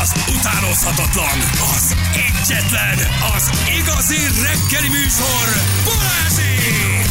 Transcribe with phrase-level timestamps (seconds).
[0.00, 1.38] az utánozhatatlan,
[1.76, 2.98] az egyetlen,
[3.36, 5.46] az igazi reggeli műsor,
[5.84, 7.06] Balázsék!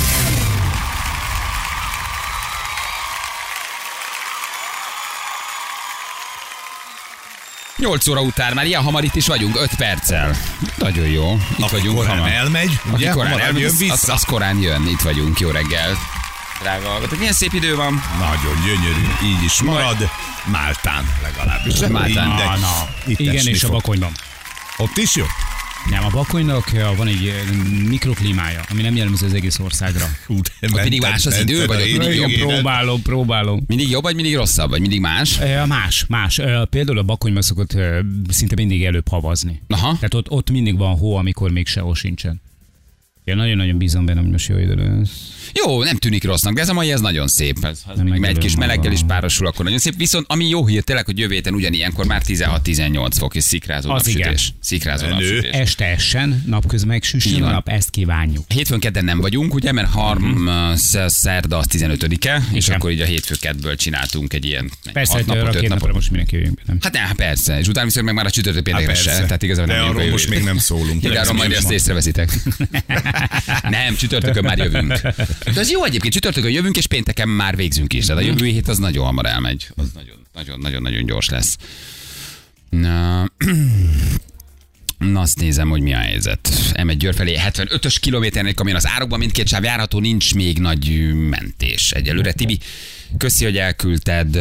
[7.78, 10.35] 8 óra után már ilyen hamar itt is vagyunk, 5 perccel.
[10.76, 11.33] Nagyon jó.
[11.51, 12.31] Itt Aki vagyunk korán hamar.
[12.31, 13.94] elmegy, Aki ugye, korán hamarabb elmegy, jön az, vissza.
[13.94, 14.88] az, az, korán jön.
[14.88, 15.40] Itt vagyunk.
[15.40, 15.97] Jó reggel.
[16.62, 17.94] Drága hallgatók, milyen szép idő van.
[18.20, 19.98] Nagyon gyönyörű, így is marad.
[20.52, 21.80] Máltán legalábbis.
[21.80, 22.27] Máltán.
[22.27, 22.89] Na, na.
[23.05, 23.75] itt Igen, és a fog.
[23.75, 24.11] bakonyban.
[24.77, 25.25] Ott is jó?
[25.89, 27.55] Nem, a bakonynak van egy eh,
[27.88, 30.05] mikroklímája, ami nem jellemző az egész országra.
[30.25, 32.47] Hú, de Ott mindig más az idő, vagy ott mindig jobb?
[32.47, 33.63] Próbálom, próbálom.
[33.67, 35.38] Mindig jobb, vagy mindig rosszabb, vagy mindig más?
[35.38, 36.38] Eh, Más, más.
[36.39, 37.97] Eh, Például a bakonyban szokott eh,
[38.30, 39.61] szinte mindig előbb havazni.
[39.67, 39.94] Aha.
[39.94, 42.41] Tehát ott, ott mindig van hó, amikor még sehol sincsen.
[43.27, 45.09] Én nagyon-nagyon bízom benne, hogy most jó idő lesz.
[45.54, 47.58] Jó, nem tűnik rossznak, de ez a mai ez nagyon szép.
[47.66, 49.95] Ez, ez még egy kis meleggel is párosul, akkor nagyon szép.
[49.98, 54.08] Viszont ami jó hír tényleg, hogy jövő héten ugyanilyenkor már 16-18 fok és szikrázó Az
[54.08, 54.30] igen.
[54.30, 54.53] napsütés.
[54.62, 55.13] Szikrázó Menő.
[55.16, 55.52] napsütés.
[55.59, 58.44] Este essen, napközben meg süssön a nap, ezt kívánjuk.
[58.47, 62.78] Hétfőn kedden nem vagyunk, ugye, mert harm, uh, szerda az 15-e, és Igen.
[62.80, 65.94] akkor így a hétfő kettből csináltunk egy ilyen Persze, hat napot, öt napot.
[65.94, 66.78] most mindenki jöjjünk be, nem?
[66.81, 69.75] Hát nem, persze, és utána viszont meg már a csütörtök Hát péntekre se, tehát igazából
[69.75, 71.03] nem arról most még nem szólunk.
[71.03, 72.31] Igen, majd Ez ezt észreveszitek.
[73.69, 75.01] nem, csütörtökön már jövünk.
[75.53, 78.05] De az jó egyébként, csütörtökön jövünk, és pénteken már végzünk is.
[78.05, 79.67] Tehát a jövő hét az nagyon hamar elmegy.
[79.75, 81.57] Az nagyon, nagyon, nagyon, nagyon gyors lesz.
[82.69, 83.25] Na,
[84.97, 86.49] Na azt nézem, hogy mi a helyzet.
[86.73, 91.91] M1 Győr felé 75-ös kilométernél kamion az árokban, mindkét sáv járható, nincs még nagy mentés
[91.91, 92.31] egyelőre.
[92.31, 92.59] Tibi,
[93.17, 94.39] köszi, hogy elküldted,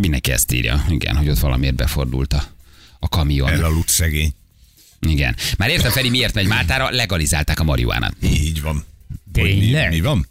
[0.00, 2.44] mindenki ezt írja, igen, hogy ott valamiért befordult a,
[2.98, 3.48] a kamion.
[3.48, 4.32] Elaludt szegény.
[5.08, 5.36] Igen.
[5.58, 8.14] Már értem, Feri, miért megy Máltára, legalizálták a marihuánát.
[8.22, 8.84] Így van.
[9.32, 9.90] Hogy mi, Tényleg?
[9.90, 10.26] mi van?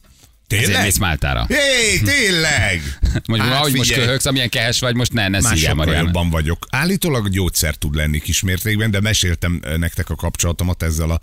[0.49, 0.85] Ezért Tényleg?
[0.85, 1.45] mész Máltára.
[1.47, 2.81] Hé, tényleg!
[3.27, 6.65] Most, Hát ahogy most köhögsz, amilyen kehes vagy, most ne, ne Már jobban vagyok.
[6.69, 11.19] Állítólag gyógyszer tud lenni kismértékben, de meséltem nektek a kapcsolatomat ezzel a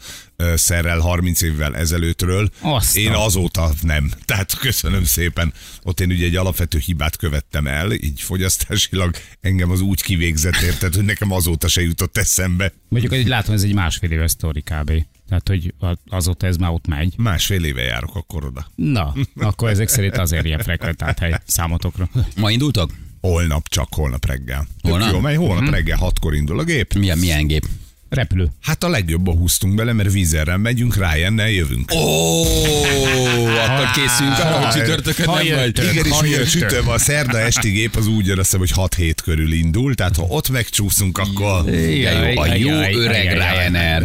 [0.54, 2.50] szerrel 30 évvel ezelőttről.
[2.60, 4.10] Azt Én azóta nem.
[4.24, 5.52] Tehát köszönöm szépen.
[5.82, 10.94] Ott én ugye egy alapvető hibát követtem el, így fogyasztásilag engem az úgy kivégzett, érted,
[10.94, 12.72] hogy nekem azóta se jutott eszembe.
[12.88, 14.92] Mondjuk, hogy látom, ez egy másfél éves sztori kb.
[15.28, 15.74] Tehát, hogy
[16.08, 17.14] azóta ez már ott megy.
[17.16, 18.66] Másfél éve járok akkor oda.
[18.74, 22.08] Na, akkor ezek szerint azért ilyen frekventált hely számotokra.
[22.36, 22.90] Ma indultok?
[23.20, 24.66] Holnap, csak holnap reggel.
[24.82, 25.12] Tök Holnap?
[25.12, 26.94] Jó, mely holnap reggel hatkor indul a gép.
[26.94, 27.66] Milyen, milyen gép?
[28.16, 28.48] Repülő.
[28.60, 31.92] Hát a legjobban húztunk bele, mert vízerrel megyünk, Ryannel jövünk.
[31.92, 32.42] Ó,
[33.64, 35.78] akkor készülünk arra, hogy csütörtökön Ha nem vagy.
[35.90, 39.14] Igen, és ugye a csütörtök, a szerda esti gép az úgy jön, azt hogy 6-7
[39.22, 41.70] körül indul, tehát ha ott megcsúszunk, akkor...
[41.70, 43.32] Jó, a jó öreg.
[43.32, 44.02] Ryanair.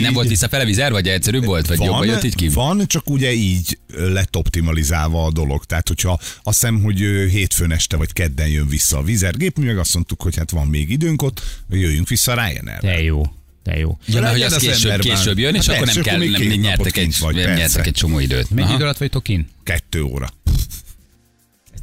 [0.00, 2.48] Nem volt visszafele vizer, vagy egyszerűbb volt, vagy jobban jött így ki?
[2.48, 5.64] van, csak ugye így lett optimalizálva a dolog.
[5.64, 6.98] Tehát, hogyha azt hiszem, hogy
[7.30, 10.66] hétfőn este vagy kedden jön vissza a vizergép, mi meg azt mondtuk, hogy hát van
[10.66, 12.80] még időnk ott, jöjjünk vissza Ryanair.
[12.80, 13.22] De jó.
[13.62, 13.98] De jó.
[14.06, 16.60] Ja, mert hogy az az később, később jön, és Hát akkor nem persze, kell, nem
[16.60, 18.50] nyertek egy, kint vagy, nem nyertek egy csomó időt.
[18.50, 18.74] Mennyi Aha.
[18.74, 19.48] idő alatt vagytok kin?
[19.64, 20.28] Kettő óra.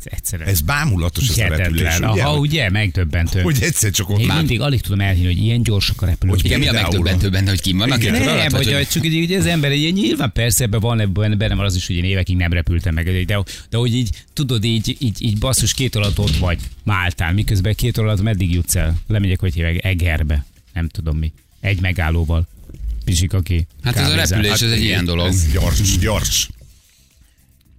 [0.04, 0.50] Egyszerűen.
[0.50, 2.12] Ez bámulatos ez a repülés, Hihetetlen.
[2.12, 2.24] ugye?
[2.24, 3.42] Aha, ugye, megdöbbentő.
[3.42, 6.44] Hogy egyszer csak ott Én már mindig alig tudom elhinni, hogy ilyen gyorsak a repülők.
[6.44, 8.02] Igen, mi a megdöbbentő benne, hogy kim vannak?
[8.02, 8.12] Igen.
[8.12, 11.38] Nem, alatt, vagy hogy csak így, így az ember, így, nyilván persze ebben van, ebben
[11.38, 14.64] benne van az is, hogy én évekig nem repültem meg, de, de hogy így, tudod,
[14.64, 18.96] így, így, így basszus két alatt ott vagy Máltán, miközben két alatt meddig jutsz el?
[19.08, 21.32] Lemegyek, hogy hívják, Egerbe, nem tudom mi.
[21.68, 22.48] Egy megállóval.
[23.06, 25.28] Pisik, aki Hát ez a repülés, ez egy ilyen dolog.
[25.28, 26.50] Ez gyors, gyors.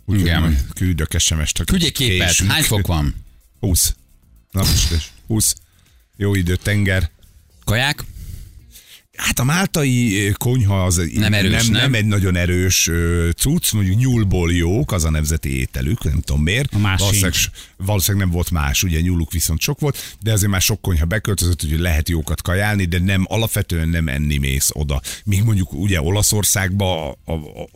[0.04, 0.58] Úgyhogy Igen.
[0.74, 1.64] küldök SMS-t.
[1.64, 2.50] Küldjék képet, Késünk.
[2.50, 3.14] hány fok van?
[3.60, 3.94] 20.
[4.50, 5.10] Napsütés.
[5.26, 5.54] 20.
[6.16, 7.10] Jó idő, tenger.
[7.64, 8.04] Kaják?
[9.18, 11.80] Hát a máltai konyha az Nem erős, nem, nem?
[11.82, 12.90] nem egy nagyon erős
[13.36, 16.74] cucc, mondjuk nyúlból jók, az a nemzeti ételük, nem tudom miért.
[16.74, 17.50] A más valószínűleg, sincs.
[17.76, 21.60] valószínűleg nem volt más, ugye nyúluk viszont sok volt, de azért már sok konyha beköltözött,
[21.60, 25.00] hogy lehet jókat kajálni, de nem alapvetően nem enni mész oda.
[25.24, 27.32] Míg mondjuk ugye Olaszországba a, a,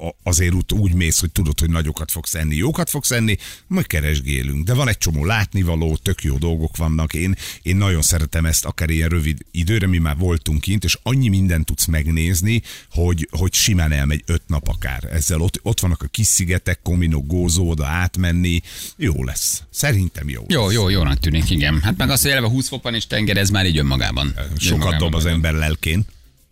[0.07, 3.37] a, azért úgy, úgy mész, hogy tudod, hogy nagyokat fogsz enni, jókat fogsz enni,
[3.67, 4.65] majd keresgélünk.
[4.65, 7.15] De van egy csomó látnivaló, tök jó dolgok vannak.
[7.15, 11.31] Én, én nagyon szeretem ezt akár ilyen rövid időre, mi már voltunk kint, és annyi
[11.33, 15.05] mindent tudsz megnézni, hogy, hogy simán elmegy öt nap akár.
[15.13, 18.61] Ezzel ott, ott vannak a kis szigetek, Komino, Gózó, oda átmenni.
[18.97, 19.63] Jó lesz.
[19.71, 20.45] Szerintem jó.
[20.49, 21.81] Jó, jó, jónak tűnik, igen.
[21.83, 24.35] Hát meg azt, hogy eleve 20 fok van és tenger, ez már így önmagában.
[24.37, 26.05] Sokat Önmagában dob az ember lelkén.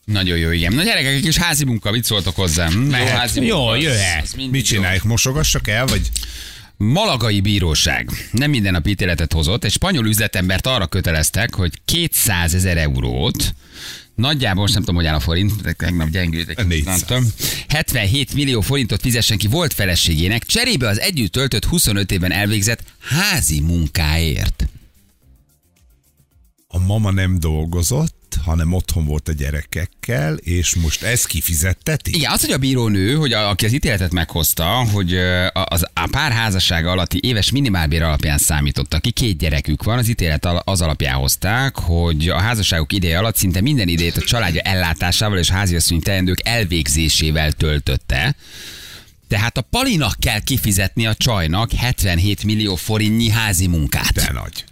[0.05, 0.73] Nagyon jó, igen.
[0.73, 2.73] Na gyerekek, egy kis házi munka, mit szóltok hozzám?
[2.73, 2.91] Hm?
[2.95, 4.23] Jó házi Jó, munka, az- jöhet.
[4.23, 5.05] az Mit csináljuk?
[5.05, 6.09] Mosogassak el, vagy
[6.77, 9.65] Malagai bíróság nem minden nap ítéletet hozott.
[9.65, 13.55] Egy spanyol üzletembert arra köteleztek, hogy 200 ezer eurót
[14.21, 16.85] Nagyjából most nem tudom, hogy áll a forint, de tegnap gyengült egy kicsit, 400.
[16.85, 17.33] nem tudom.
[17.69, 23.61] 77 millió forintot fizessen ki volt feleségének, cserébe az együtt töltött 25 évben elvégzett házi
[23.61, 24.69] munkáért.
[26.73, 32.15] A mama nem dolgozott, hanem otthon volt a gyerekekkel, és most ez kifizetteti?
[32.15, 35.15] Igen, az, hogy a bírónő, hogy a, aki az ítéletet meghozta, hogy
[35.53, 40.49] az, a pár házassága alatti éves minimálbér alapján számította ki, két gyerekük van, az ítélet
[40.65, 45.51] az alapján hozták, hogy a házasságuk ideje alatt szinte minden idejét a családja ellátásával és
[45.51, 48.35] háziasszonyi teendők elvégzésével töltötte.
[49.29, 54.13] Tehát a Palinak kell kifizetni a csajnak 77 millió forintnyi házi munkát.
[54.13, 54.65] De nagy.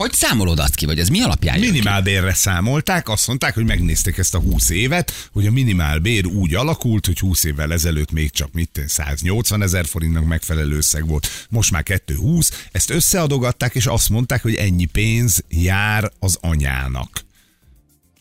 [0.00, 1.58] Hogy számolod azt ki, vagy ez mi alapján?
[1.58, 7.06] Minimálbérre számolták, azt mondták, hogy megnézték ezt a 20 évet, hogy a minimálbér úgy alakult,
[7.06, 11.70] hogy 20 évvel ezelőtt még csak mit tenni, 180 ezer forintnak megfelelő összeg volt, most
[11.70, 17.28] már 220, ezt összeadogatták, és azt mondták, hogy ennyi pénz jár az anyának.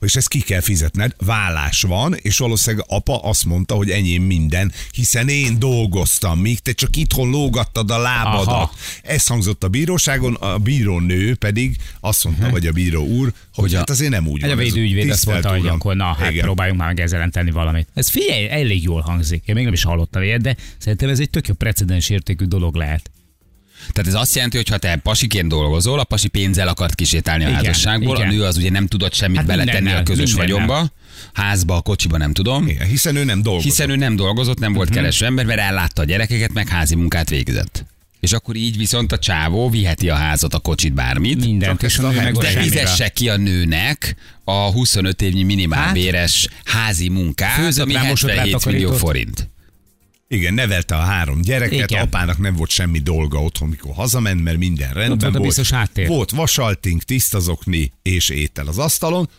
[0.01, 4.71] És ezt ki kell fizetned, vállás van, és valószínűleg apa azt mondta, hogy enyém minden,
[4.91, 8.47] hiszen én dolgoztam, míg te csak itthon lógattad a lábadat.
[8.47, 8.71] Aha.
[9.03, 13.73] Ez hangzott a bíróságon, a bírónő pedig azt mondta, vagy a bíró úr, hogy, Hogy
[13.73, 14.59] a- hát azért nem úgy a van.
[14.59, 15.75] ez védőügyvéd azt mondta, hogy uram.
[15.75, 16.43] akkor na, hát Igen.
[16.43, 17.87] próbáljunk már meg ezzel ellen tenni valamit.
[17.93, 19.43] Ez figyelj, elég jól hangzik.
[19.45, 22.75] Én még nem is hallottam ilyet, de szerintem ez egy tök jó precedens értékű dolog
[22.75, 23.11] lehet.
[23.91, 27.47] Tehát ez azt jelenti, hogy ha te pasiként dolgozol, a pasi pénzzel akart kisétálni a
[27.47, 28.27] Igen, házasságból, igen.
[28.27, 30.65] a nő az ugye nem tudott semmit Hát beletenni a közös mindennel.
[30.65, 30.91] vagyonba,
[31.33, 32.67] házba, a kocsiba nem tudom.
[32.67, 33.69] Igen, hiszen ő nem dolgozott.
[33.71, 37.29] Hiszen ő nem dolgozott, nem volt kereső ember, mert ellátta a gyerekeket, meg házi munkát
[37.29, 37.85] végzett.
[38.19, 41.45] És akkor így viszont a csávó viheti a házat, a kocsit, bármit.
[41.45, 47.83] Mindent, és meg De fizesse ki a nőnek a 25 évnyi minimálbéres házi munkát, Főzött
[47.83, 49.49] ami rá, mosott rá, 77 millió forint.
[50.31, 52.03] Igen, nevelte a három gyereket, Igen.
[52.03, 55.43] apának nem volt semmi dolga otthon, mikor hazament, mert minden rendben volt a volt.
[55.43, 56.07] biztos háttér.
[56.07, 59.29] Volt vasaltink, tisztazokni és étel az asztalon.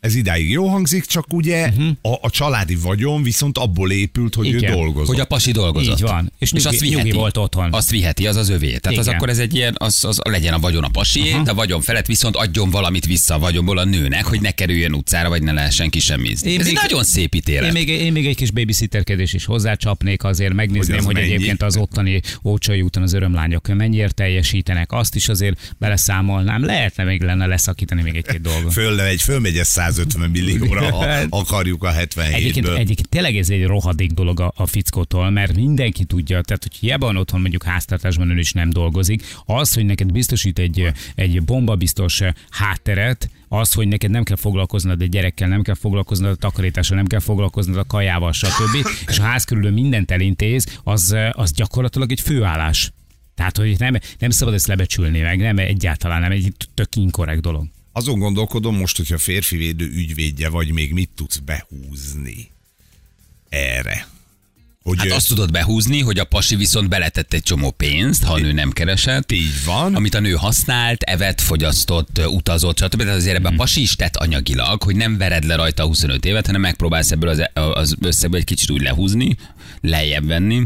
[0.00, 1.88] Ez idáig jó hangzik, csak ugye uh-huh.
[2.02, 4.70] a, a családi vagyon viszont abból épült, hogy Igen.
[4.70, 5.06] ő dolgozott.
[5.08, 5.98] Hogy a pasi dolgozott.
[5.98, 6.32] Így van.
[6.38, 7.72] És nyugi- nyugi volt otthon.
[7.72, 8.76] Azt viheti, az az övé.
[8.76, 9.16] Tehát az Igen.
[9.16, 12.06] akkor ez egy ilyen, az, az legyen a vagyon a pasié, de a vagyon felett
[12.06, 15.90] viszont adjon valamit vissza a vagyonból a nőnek, hogy ne kerüljön utcára, vagy ne lehessen
[15.90, 16.50] kisemmizni.
[16.50, 17.64] Én Ez egy még- nagyon szép ítélet.
[17.66, 21.26] Én még, én még egy kis babysitterkedés is hozzácsapnék, azért megnézném, Hogy az hogy mennyi?
[21.26, 26.64] egyébként az ottani Ócsai úton az örömlányok mennyire teljesítenek, azt is azért beleszámolnám.
[26.64, 28.72] Lehetne még lenne leszakítani még egy-két dolgot.
[28.72, 32.34] Fölmegy, fölmegy ez 150 millióra, ha akarjuk a 77-ből.
[32.34, 36.74] Egyébként, egyébként tényleg ez egy rohadék dolog a, a fickótól, mert mindenki tudja, tehát hogy
[36.74, 41.42] hiába van otthon mondjuk háztartásban ön is nem dolgozik, az, hogy neked biztosít egy, egy
[41.42, 42.20] bombabiztos
[42.50, 47.06] hátteret, az, hogy neked nem kell foglalkoznod egy gyerekkel, nem kell foglalkoznod a takarítással, nem
[47.06, 48.88] kell foglalkoznod a kajával, stb.
[49.06, 52.92] És a ház körül mindent elintéz, az, az gyakorlatilag egy főállás.
[53.34, 57.66] Tehát, hogy nem, nem szabad ezt lebecsülni meg, nem egyáltalán nem egy tök inkorrekt dolog.
[57.98, 62.50] Azon gondolkodom most, hogyha férfi védő ügyvédje vagy, még mit tudsz behúzni
[63.48, 64.06] erre.
[64.82, 68.32] Hogy Hát ő- azt tudod behúzni, hogy a pasi viszont beletett egy csomó pénzt, ha
[68.32, 69.32] a nő nem keresett.
[69.32, 69.94] Így van.
[69.94, 72.96] Amit a nő használt, evett, fogyasztott, utazott, stb.
[73.02, 76.46] Tehát azért ebben a pasi is tett anyagilag, hogy nem vered le rajta 25 évet,
[76.46, 77.42] hanem megpróbálsz ebből az,
[77.74, 79.36] az összegből egy kicsit úgy lehúzni,
[79.80, 80.62] lejjebb venni,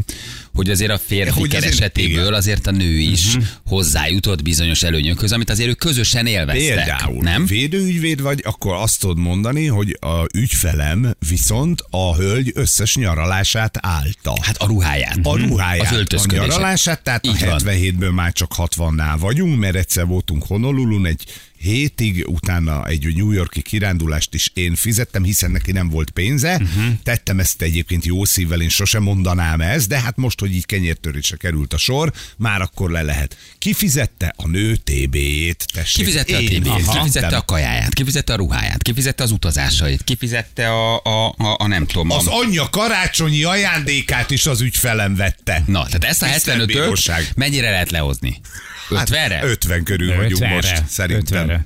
[0.53, 2.33] hogy azért a férfi Hogy azért- keresetéből igen.
[2.33, 6.75] azért a nő is hozzájutott bizonyos előnyökhöz, amit azért ők közösen élveztek.
[6.75, 7.45] Például nem?
[7.45, 14.33] védőügyvéd vagy, akkor azt tudod mondani, hogy a ügyfelem viszont a hölgy összes nyaralását állta.
[14.41, 15.17] Hát a ruháját.
[15.23, 16.47] a ruháját, Az a öltözködését.
[16.47, 17.59] nyaralását, tehát Így a van.
[17.65, 21.23] 77-ből már csak 60-nál vagyunk, mert egyszer voltunk Honolulun egy
[21.63, 26.53] hétig, utána egy New Yorki kirándulást is én fizettem, hiszen neki nem volt pénze.
[26.53, 26.93] Uh-huh.
[27.03, 31.35] Tettem ezt egyébként jó szívvel, én sosem mondanám ezt, de hát most, hogy így kenyértörésre
[31.37, 33.37] került a sor, már akkor le lehet.
[33.57, 36.05] Kifizette a nő TB-jét, tessék.
[36.05, 36.97] Kifizette a Én fizettem.
[36.97, 41.85] kifizette a kajáját, kifizette a ruháját, kifizette az utazásait, kifizette a, a, a, a nem
[41.85, 42.11] tudom.
[42.11, 45.63] Az anyja karácsonyi ajándékát is az ügyfelem vette.
[45.67, 47.31] na, tehát ezt a Tisztelt 75-öt bíróság.
[47.35, 48.41] mennyire lehet lehozni?
[48.89, 49.35] 50-re?
[49.35, 51.45] Hát 50 körül vagyunk most, szerintem.
[51.45, 51.65] 50-re.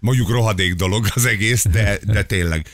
[0.00, 2.66] Mondjuk rohadék dolog az egész, de, de tényleg.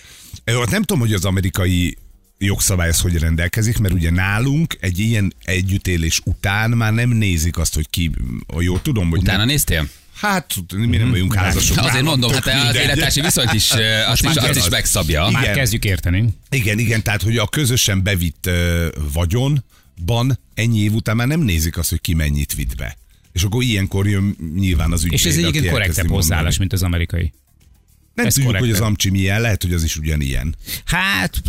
[0.47, 1.99] Ott Nem tudom, hogy az amerikai
[2.39, 7.75] jogszabály az hogy rendelkezik, mert ugye nálunk egy ilyen együttélés után már nem nézik azt,
[7.75, 8.11] hogy ki,
[8.55, 9.89] ha jól tudom, hogy Utána nem, néztél?
[10.21, 11.77] hát mi nem vagyunk házasok.
[11.77, 13.71] Azért nálam mondom, hát az életási viszonyt is,
[14.07, 15.27] azt, is, azt is megszabja.
[15.29, 15.41] Igen.
[15.41, 16.29] Már kezdjük érteni.
[16.51, 21.79] Igen, igen, tehát hogy a közösen bevitt ö, vagyonban ennyi év után már nem nézik
[21.79, 22.97] azt, hogy ki mennyit vitt be.
[23.33, 27.33] És akkor ilyenkor jön nyilván az ügyvéd, És ez egyébként korrektebb hozzáállás, mint az amerikai.
[28.15, 28.81] Nem ez tudjuk, hogy korrekt.
[28.81, 30.55] az amcsi milyen, lehet, hogy az is ugyanilyen.
[30.85, 31.43] Hát,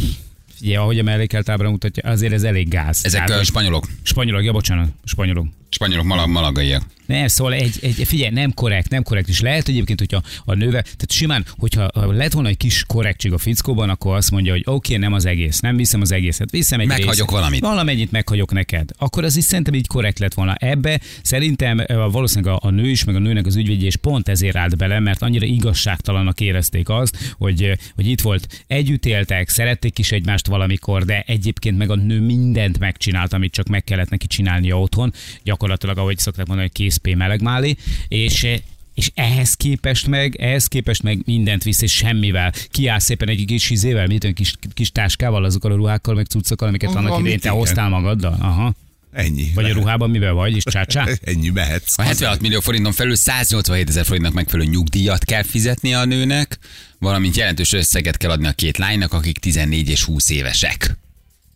[0.62, 3.00] ugye, ahogy a mellékelt ábra mutatja, azért ez elég gáz.
[3.04, 3.88] Ezek Tehát, a hogy- spanyolok.
[4.02, 5.48] Spanyolok, ja, bocsánat, spanyolok.
[5.72, 6.84] Spanyolok malag, malagaiak.
[7.12, 9.28] Nem, szóval egy, egy, figyelj, nem korrekt, nem korrekt.
[9.28, 13.38] És lehet egyébként, hogyha a nőve, tehát simán, hogyha lett volna egy kis korrektség a
[13.38, 16.80] fickóban, akkor azt mondja, hogy oké, okay, nem az egész, nem viszem az egészet, viszem
[16.80, 17.60] egy Meghagyok részt, valamit.
[17.60, 18.90] Valamennyit meghagyok neked.
[18.98, 20.56] Akkor az is szerintem így korrekt lett volna.
[20.56, 24.56] Ebbe szerintem valószínűleg a, a nő is, meg a nőnek az ügyvédje is pont ezért
[24.56, 30.12] állt bele, mert annyira igazságtalannak érezték azt, hogy, hogy itt volt, együtt éltek, szerették is
[30.12, 34.80] egymást valamikor, de egyébként meg a nő mindent megcsinált, amit csak meg kellett neki csinálnia
[34.80, 35.14] otthon.
[35.62, 37.78] Gyakorlatilag, ahogy szokták mondani, hogy készpé melegmáli,
[38.08, 38.48] és
[38.94, 42.54] és ehhez képest meg, ehhez képest meg mindent visz, és semmivel.
[42.70, 46.68] Kiáll szépen egy kis izével, mit olyan kis, kis táskával, azokkal a ruhákkal, meg cuccokkal,
[46.68, 48.38] amiket Amit annak idején te hoztál magaddal.
[48.40, 48.74] Aha.
[49.12, 49.52] Ennyi.
[49.56, 51.08] Vagy a ruhában mivel vagy, és csácsá?
[51.32, 51.98] Ennyi mehetsz.
[51.98, 56.58] A 76 millió forinton felül 187 ezer forintnak megfelelő nyugdíjat kell fizetni a nőnek,
[57.00, 60.98] valamint jelentős összeget kell adni a két lánynak, akik 14 és 20 évesek.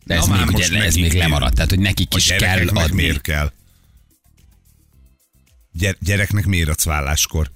[0.06, 2.96] De ez, Na még, ugye, ez még lemaradt, tehát hogy nekik A is kell adni.
[2.96, 3.52] miért kell?
[5.78, 7.52] Gyere, gyereknek miért adsz válláskor?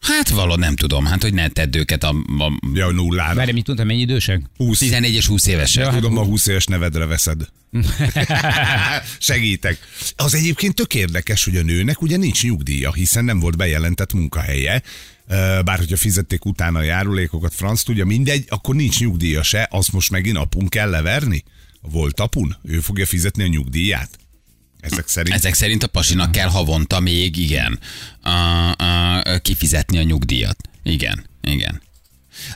[0.00, 2.08] Hát való, nem tudom, hát hogy ne tedd őket a,
[2.38, 3.34] a Ja, nullára.
[3.34, 4.42] Várj, mit mondtam, mennyi idősek?
[4.56, 4.78] 20.
[4.78, 5.84] 14 és 20 évesek.
[5.84, 7.48] Ja, Tudom, a 20 éves nevedre veszed.
[9.18, 9.78] Segítek.
[10.16, 14.82] Az egyébként tök érdekes, hogy a nőnek ugye nincs nyugdíja, hiszen nem volt bejelentett munkahelye.
[15.64, 20.10] Bár hogyha fizették utána a járulékokat, franc tudja, mindegy, akkor nincs nyugdíja se, azt most
[20.10, 21.44] megint apun kell leverni?
[21.80, 22.56] Volt apun?
[22.62, 24.18] Ő fogja fizetni a nyugdíját?
[24.80, 25.36] Ezek szerint?
[25.36, 27.78] Ezek szerint a pasinak kell havonta még, igen,
[28.20, 30.56] a, a, kifizetni a nyugdíjat.
[30.82, 31.82] Igen, igen.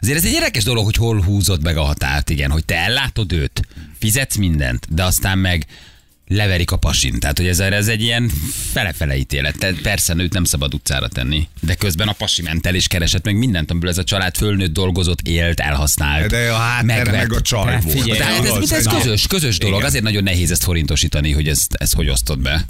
[0.00, 3.32] Azért ez egy érdekes dolog, hogy hol húzod meg a határt, igen, hogy te ellátod
[3.32, 3.62] őt,
[3.98, 5.66] fizetsz mindent, de aztán meg
[6.26, 7.18] leverik a pasin.
[7.20, 8.30] Tehát, hogy ez, ez egy ilyen
[8.72, 9.58] fele-fele ítélet.
[9.58, 13.24] Te, persze nőt nem szabad utcára tenni, de közben a pasi ment el és keresett
[13.24, 16.30] meg mindent, amiből ez a család fölnőtt, dolgozott, élt, elhasznált.
[16.30, 17.14] De a megvett.
[17.14, 17.98] meg a csaj Hát volt.
[18.00, 19.74] figyelj, Tehát ez, Az- ez, ez közös, közös dolog.
[19.76, 19.88] Igen.
[19.88, 22.66] Azért nagyon nehéz ezt forintosítani, hogy ezt, ezt hogy osztod be.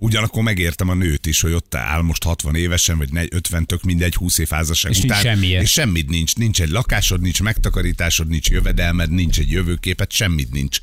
[0.00, 3.82] Ugyanakkor megértem a nőt is, hogy ott áll most 60 évesen, vagy negy- 50 tök
[3.82, 5.22] mindegy, 20 év házasság És nincs után.
[5.22, 5.60] semmije.
[5.60, 6.34] És semmit nincs.
[6.34, 10.78] Nincs egy lakásod, nincs megtakarításod, nincs jövedelmed, nincs egy jövőképet, semmit nincs.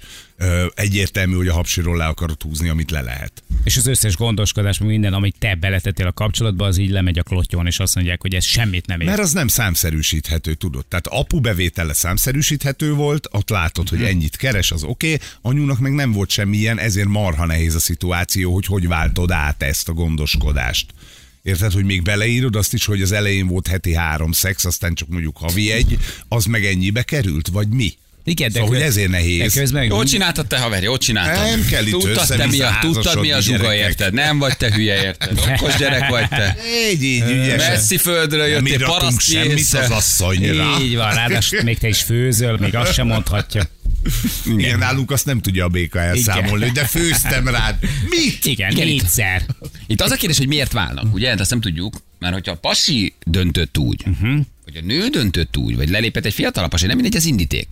[0.74, 3.44] Egyértelmű, hogy a hapsiról le akarod húzni, amit le lehet.
[3.64, 7.66] És az összes gondoskodás, minden, amit te beletettél a kapcsolatba, az így lemegy a klottyon,
[7.66, 9.08] és azt mondják, hogy ez semmit nem ér.
[9.08, 10.86] Mert az nem számszerűsíthető, tudod.
[10.86, 15.28] Tehát apu bevétele számszerűsíthető volt, ott látod, hogy ennyit keres, az oké, okay.
[15.42, 19.90] anyunak meg nem volt semmilyen, ezért marha nehéz a szituáció, hogy hogy váltod át ezt
[19.90, 20.94] a gondoskodást.
[21.44, 25.08] Érted, hogy még beleírod azt is, hogy az elején volt heti három szex, aztán csak
[25.08, 27.94] mondjuk havi egy, az meg ennyibe került, vagy mi?
[28.28, 29.54] Igen, de Szóval, hogy ezért nehéz.
[29.54, 31.50] Közben Jól csináltad te, haver, jól csináltad.
[31.50, 34.14] Nem kell itt tudtad, te mi a, tudtad, mi a zsuga, érted?
[34.14, 35.40] Nem vagy te hülye, érted?
[35.60, 36.58] Okos gyerek vagy te.
[36.92, 37.72] Így, így, ügyesen.
[37.72, 40.78] Messzi földről jöttél, iratunk paraszt semmit az asszonyra.
[40.82, 43.64] Így van, ráadásul még te is főzöl, még azt sem mondhatja.
[44.46, 47.76] Igen, nálunk azt nem tudja a béka elszámolni, de főztem rád.
[48.10, 48.46] Mit?
[48.46, 49.46] Igen, Igen, itt- négyszer.
[49.88, 51.30] Itt az a kérdés, hogy miért válnak, ugye?
[51.30, 54.40] Hát azt nem tudjuk, mert hogyha a pasi döntött úgy, uh-huh.
[54.66, 57.68] vagy a nő döntött úgy, vagy lelépett egy fiatalabb pasi, nem mindegy az indíték.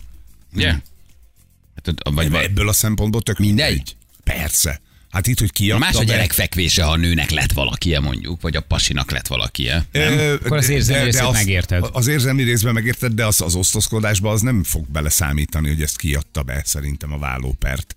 [0.54, 0.68] Ugye?
[0.68, 3.96] Hát, ott- vagy, vagy, Ebből a szempontból tök Mindegy?
[4.24, 4.80] Persze.
[5.10, 8.56] Hát itt, hogy kiadta más a gyerek fekvése, ha a nőnek lett valakie mondjuk, vagy
[8.56, 9.86] a pasinak lett valakie.
[9.92, 11.84] Ö, Akkor az érzelmi de- de részét megérted.
[11.92, 16.42] Az érzelmi részben megérted, de az, az osztozkodásban az nem fog beleszámítani, hogy ezt kiadta
[16.42, 17.96] be szerintem a vállópert.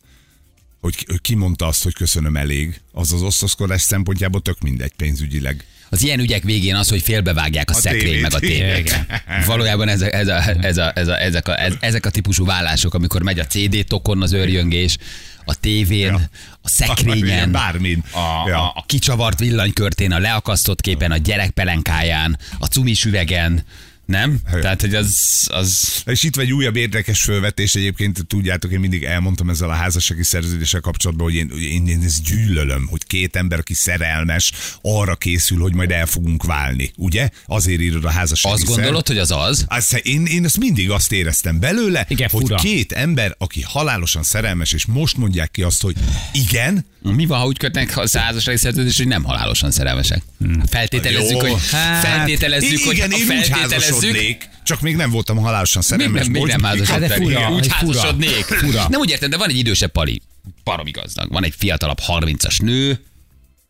[0.81, 2.81] Hogy ki, hogy ki mondta azt, hogy köszönöm elég.
[2.91, 5.65] Az az osztozkodás szempontjából tök mindegy pénzügyileg.
[5.89, 8.21] Az ilyen ügyek végén az, hogy félbevágják a, A szekrény tévét.
[8.21, 9.05] meg a tévét.
[9.45, 12.45] Valójában ez a, ez a, ez a, ez a, ezek, a, ez, ezek a típusú
[12.45, 14.97] vállások, amikor megy a CD-tokon az őrjöngés,
[15.45, 16.19] a tévén, Ja.
[16.61, 18.03] a szekrényen, Bármin.
[18.11, 18.57] A, Ja.
[18.63, 23.63] a, a kicsavart villanykörtén, a leakasztott képen, a gyerek pelenkáján, a cumis üvegen,
[24.07, 24.39] nem?
[24.51, 24.59] Ja.
[24.59, 29.03] Tehát, hogy az, az És itt vagy egy újabb érdekes fölvetés egyébként, tudjátok, én mindig
[29.03, 33.59] elmondtam ezzel a házassági szerződéssel kapcsolatban, hogy én, én, én ezt gyűlölöm, hogy két ember,
[33.59, 37.29] aki szerelmes, arra készül, hogy majd el fogunk válni, ugye?
[37.45, 39.65] Azért írod a házassági azt gondolod, hogy az az?
[39.67, 42.55] Azt, én, én ezt mindig azt éreztem belőle, Igen, hogy fura.
[42.55, 45.95] két ember, aki halálosan szerelmes, és most mondják ki azt, hogy
[46.31, 46.85] igen,
[47.15, 50.21] Mi van, ha úgy kötnek a házassági szerződést, hogy nem halálosan szerelmesek?
[50.69, 51.39] Feltételezzük, Jó.
[51.39, 55.99] hogy Hát, feltételezzük, hogy igen, én úgy feltételezzük, házasodnék, csak még nem voltam halálosan Még
[55.99, 56.23] szerelmes.
[56.23, 56.63] nem, még nem.
[56.63, 56.77] Hát
[57.13, 57.97] fura, Igen, Úgy hogy fura.
[57.99, 58.43] házasodnék.
[58.43, 58.87] Fura.
[58.89, 60.21] Nem úgy érted, de van egy idősebb pali,
[60.63, 61.31] baromi gazdag.
[61.31, 62.99] Van egy fiatalabb 30-as nő,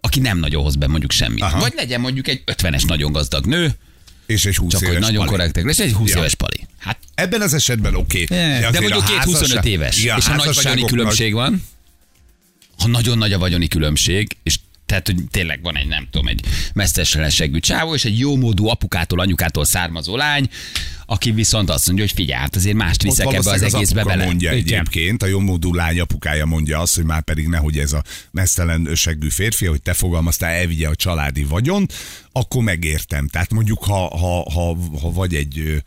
[0.02, 1.42] aki nem nagyon hoz be mondjuk semmit.
[1.44, 1.60] Aha.
[1.60, 3.72] Vagy legyen mondjuk egy 50-es nagyon gazdag nő,
[4.26, 5.30] És egy 20 csak hogy éves nagyon pali.
[5.30, 6.18] korrektek, és egy 20 Ja.
[6.18, 6.68] éves pali.
[6.80, 8.24] Hát, Ebben az esetben oké.
[8.24, 8.38] Okay.
[8.38, 11.64] De de mondjuk két 25 éves, és ha nagy vagyoni különbség van,
[12.78, 16.46] ha nagyon nagy a vagyoni különbség, és Tehát, hogy tényleg van egy, nem tudom, egy
[16.74, 20.50] mesterselességű csávó, és egy jómódú apukától, anyukától származó lány,
[21.06, 24.04] aki viszont azt mondja, hogy figyelj, hát azért mást Ott viszek ebbe az valószínűleg egészbe
[24.04, 24.26] bele.
[24.26, 24.80] mondja Igen.
[24.80, 29.30] egyébként, a jómódú lány apukája mondja azt, hogy már pedig nehogy ez a mesztelen seggű
[29.30, 31.94] férfi, hogy te fogalmaztál, elvigye a családi vagyont,
[32.32, 33.28] akkor megértem.
[33.28, 35.84] Tehát mondjuk, ha, ha, ha, ha vagy egy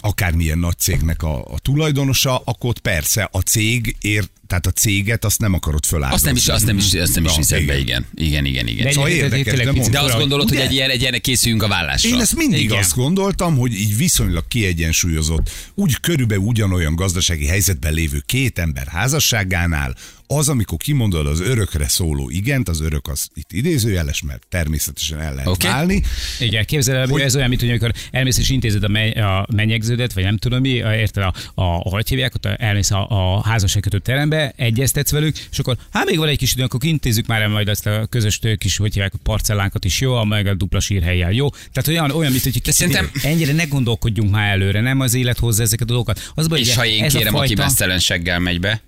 [0.00, 5.24] akármilyen nagy cégnek a, a tulajdonosa, akkor ott persze a cég ér, tehát a céget
[5.24, 6.14] azt nem akarod föláldozni.
[6.16, 8.06] Azt nem is, azt nem is, azt nem is Na, viszed be, igen.
[8.14, 8.26] igen.
[8.26, 8.84] Igen, igen, igen.
[8.84, 10.66] De Szóval érdekes, de De azt gondolod, hogy Ugye?
[10.66, 12.08] egy ilyen, egy ilyen készüljünk a vállásra?
[12.08, 12.78] Én ezt mindig Igen.
[12.78, 19.94] azt gondoltam, hogy így viszonylag kiegyensúlyozott, úgy körülbelül ugyanolyan gazdasági helyzetben lévő két ember házasságánál,
[20.32, 25.34] az, amikor kimondod az örökre szóló igent, az örök az itt idézőjeles, mert természetesen el
[25.34, 25.70] lehet okay.
[25.70, 26.02] válni.
[26.38, 29.46] Igen, képzeld el, hogy ez olyan, mint hogy amikor elmész és intézed a, me- a
[29.52, 33.42] menyegződet, vagy nem tudom mi, érted, a, a, a hogy hívják, ott elmész a, a
[33.42, 37.42] házasságkötő terembe, egyeztetsz velük, és akkor hát még van egy kis idő, akkor intézzük már
[37.42, 40.80] el majd azt a közös kis, hogy hívják, a parcellánkat is jó, meg a dupla
[40.80, 41.50] sírhelyjel jó.
[41.50, 45.38] Tehát olyan, olyan mint hogy kicsit szerintem- ennyire ne gondolkodjunk már előre, nem az élet
[45.38, 46.32] hozza ezeket a dolgokat.
[46.34, 48.82] Az baj, És ha én ez kérem, a aki fajta, mesztelenseggel megy be,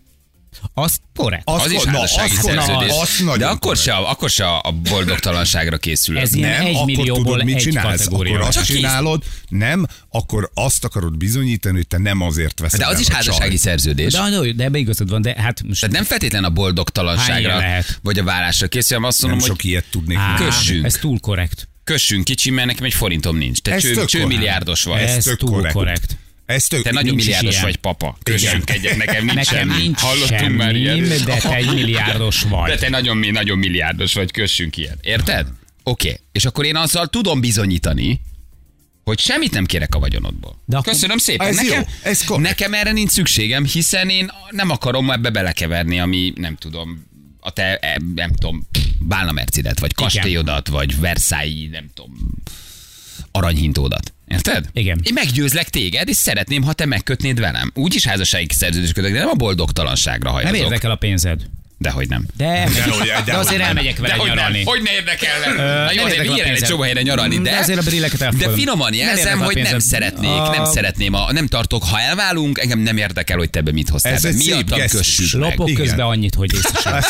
[0.74, 1.42] az korrekt.
[1.46, 2.88] Az- az is na, házassági az- szerződés.
[2.88, 3.82] na, az nagyon De akkor korrekt.
[3.82, 6.22] se, akkor se a boldogtalanságra készülök.
[6.22, 8.06] Ez Nem, egy akkor millióból tudod, mit egy csinálsz?
[8.06, 12.86] Akkor azt Csak csinálod, nem, akkor azt akarod bizonyítani, hogy te nem azért veszed De
[12.86, 14.12] az is házassági szerződés.
[14.12, 17.62] De, de, de ebbe igazad van, de hát most Tehát nem feltétlen a boldogtalanságra
[18.02, 20.16] vagy a vállásra készül, hanem azt Nem mondom, hogy sok ilyet tudnék.
[20.18, 20.84] Á, kössünk.
[20.84, 21.68] Ez túl korrekt.
[21.84, 23.58] kössünk kicsi, mert nekem egy forintom nincs.
[23.58, 25.00] Te cső, tök csőmilliárdos vagy.
[25.00, 25.74] Ez tök túl korrekt.
[25.74, 26.16] korrekt.
[26.52, 27.64] Ez tök, Te nagyon milliárdos ilyen.
[27.64, 28.18] vagy, papa.
[28.22, 29.82] Kössünk egyet, nekem nincs Nekem semmi.
[29.82, 31.24] nincs Hallottunk semmi, már ilyet?
[31.24, 32.70] de te egy milliárdos vagy.
[32.70, 34.98] De te nagyon, nagyon milliárdos vagy, kössünk ilyet.
[35.02, 35.46] Érted?
[35.82, 36.08] Oké.
[36.08, 36.20] Okay.
[36.32, 38.20] És akkor én azzal tudom bizonyítani,
[39.04, 40.62] hogy semmit nem kérek a vagyonodból.
[40.66, 41.46] De akkor- Köszönöm szépen.
[41.46, 42.48] Ez nekem, jó, ez korrekt.
[42.48, 47.06] nekem erre nincs szükségem, hiszen én nem akarom ebbe belekeverni, ami nem tudom,
[47.40, 48.66] a te, nem tudom,
[48.98, 52.12] Bálna Mercidet, vagy kastélyodat, vagy Versailles, nem tudom,
[53.32, 54.12] aranyhintódat.
[54.28, 54.68] Érted?
[54.72, 55.00] Igen.
[55.02, 57.70] Én meggyőzlek téged, és szeretném, ha te megkötnéd velem.
[57.74, 60.64] Úgyis házassági szerződés kötök, de nem a boldogtalanságra Nem hajazok.
[60.64, 61.40] érdekel a pénzed.
[61.82, 62.26] Dehogy nem.
[62.36, 62.68] De,
[63.24, 63.66] de azért nem.
[63.66, 64.62] elmegyek vele De hogy nem, nyaralni.
[64.64, 65.46] hogy ne érdekelne.
[65.84, 68.18] Na jó, de a vigyél el egy csomó helyre nyaralni, de, De azért a brilleket
[68.18, 68.54] de elfogadom.
[68.54, 72.58] finoman Nem jelzem, a hogy nem szeretnék, A- nem szeretném, a, nem tartok, ha elválunk,
[72.58, 74.12] engem nem érdekel, hogy te be mit hoztál.
[74.12, 74.32] Ez be.
[74.32, 75.16] Miattam gesztus.
[75.16, 75.50] kössük meg.
[75.58, 76.90] Lopok közben annyit, hogy észre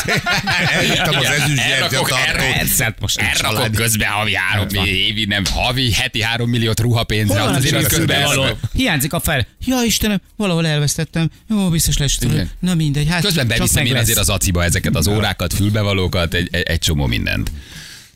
[0.73, 3.11] Elhittem az Igen, ezüst elrakok- gyertyatartót.
[3.15, 7.41] elrakok- közben havi három évi, nem havi, heti három milliót ruhapénzre.
[7.41, 8.25] Azért közben?
[8.73, 9.47] Hiányzik a fel.
[9.65, 11.29] Ja Istenem, valahol elvesztettem.
[11.49, 12.17] Jó, biztos lesz.
[12.59, 13.07] Na mindegy.
[13.09, 17.05] Hát Közben beviszem én azért az aciba ezeket az órákat, fülbevalókat, egy, egy, egy csomó
[17.05, 17.51] mindent.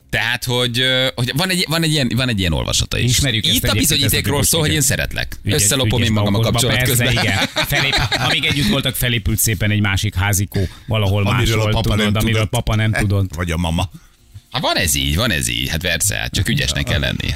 [0.09, 0.83] Tehát, hogy,
[1.15, 3.09] hogy van, egy, van, egy ilyen, van egy ilyen olvasata is.
[3.09, 5.39] Ismerjük ezt Itt a bizonyítékról a szól, hogy én szeretlek.
[5.43, 7.23] Ügyes- Összelopom ügyes én magam a kapcsolat persze, közben.
[7.23, 7.37] Igen.
[7.53, 11.97] Felép, amíg együtt voltak, felépült szépen egy másik házikó valahol Amiről a máshol, papa tudod,
[11.97, 12.49] nem amiről tudott.
[12.49, 13.35] papa nem tudott.
[13.35, 13.89] Vagy a mama.
[14.51, 15.69] Hát van ez így, van ez így.
[15.69, 17.29] Hát persze, hát csak ügyesnek kell lenni.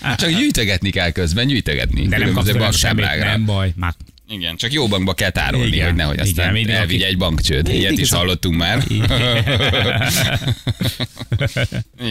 [0.00, 2.06] Hát, csak gyűjtögetni kell közben, gyűjtögetni.
[2.08, 3.72] De nem kapsz semmit, nem baj.
[3.76, 3.94] Már
[4.30, 7.68] Igen, csak jó bankba kell tárolni, Igen, hogy nehogy aztán igen, aki- egy bankcsőd.
[7.68, 8.84] Ilyet is hallottunk már.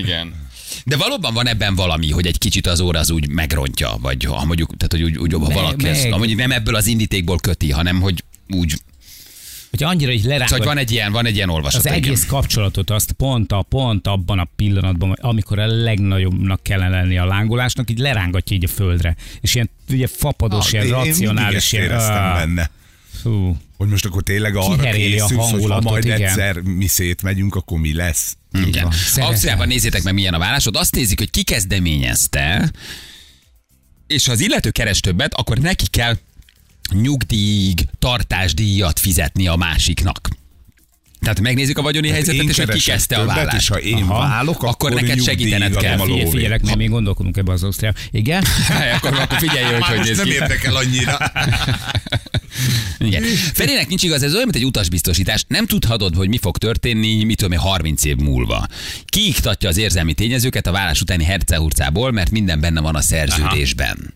[0.01, 0.33] Igen.
[0.85, 4.45] De valóban van ebben valami, hogy egy kicsit az óra az úgy megrontja, vagy ha
[4.45, 6.11] mondjuk, tehát hogy úgy, úgy ha Meg- valaki ezt, meg.
[6.11, 8.73] ha mondjuk nem ebből az indítékból köti, hanem hogy úgy,
[9.69, 11.85] Hogyha annyira így lerágod, szóval hogy van egy ilyen, van egy ilyen olvasat.
[11.85, 17.17] az egész kapcsolatot azt pont, a, pont abban a pillanatban, amikor a legnagyobbnak kellene lenni
[17.17, 19.15] a lángolásnak, így lerángatja így a földre.
[19.41, 21.85] És ilyen ugye fapados, Ah, ilyen én- én racionális, ezt ilyen...
[21.85, 22.69] éreztem ah, benne.
[23.21, 23.57] Fú.
[23.77, 26.21] Hogy most akkor tényleg arra a készülsz, hogy ha majd igen.
[26.21, 28.37] egyszer mi szétmegyünk, akkor mi lesz?
[28.65, 28.91] Igen.
[29.15, 30.75] Ausztriában nézzétek meg, milyen a válaszod.
[30.75, 32.71] Azt nézik, hogy ki kezdeményezte,
[34.07, 36.17] és ha az illető keres többet, akkor neki kell
[36.91, 40.29] nyugdíj, tartásdíjat fizetni a másiknak.
[41.19, 43.57] Tehát megnézik a vagyoni helyzetet, Én és hogy ki kezdte a vállást.
[43.57, 44.19] és ha én Aha.
[44.19, 45.99] válok, Akkor akkor, neked nyugdíjig segítened kell.
[45.99, 48.01] a Figyelj, figyelek, mert még gondolkodunk ebbe az Ausztriában.
[48.11, 48.43] Igen?
[48.95, 50.31] akkor, akkor figyelj, hogy hogy néz nem ki.
[50.33, 51.17] érdekel annyira.
[52.99, 53.23] Igen.
[53.53, 55.45] Felének nincs igaz, ez olyan, mint egy utasbiztosítás.
[55.47, 58.67] Nem tudhatod, hogy mi fog történni, mit tudom én, 30 év múlva.
[59.05, 64.13] Kiiktatja az érzelmi tényezőket a vállás utáni hercehurcából, mert minden benne van a szerződésben.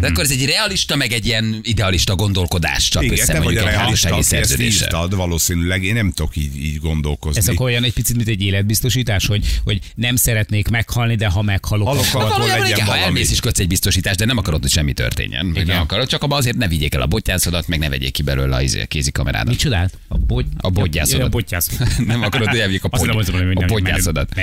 [0.00, 3.56] De akkor ez egy realista, meg egy ilyen idealista gondolkodás csak Igen, össze te vagy
[3.56, 7.40] a realista, aki ezt írtad, valószínűleg én nem tudok így, így gondolkozni.
[7.40, 11.42] Ez akkor olyan egy picit, mint egy életbiztosítás, hogy, hogy nem szeretnék meghalni, de ha
[11.42, 12.22] meghalok, Halok, akkor...
[12.22, 15.52] akkor legyen igen, ha elmész is kötsz egy biztosítást, de nem akarod, hogy semmi történjen.
[15.52, 18.22] Vagy nem akarod, csak abban azért ne vigyék el a bottyászodat, meg ne vegyék ki
[18.22, 19.48] belőle a izé- a kézikamerádat.
[19.48, 19.98] Mit csinált?
[20.08, 20.46] A, bogy...
[20.56, 21.26] A bodgyászodat.
[21.26, 21.98] A bodgyászodat.
[22.06, 24.34] Nem akarod, hogy elvigyék a mondom, hogy a menő- bodgyászodat.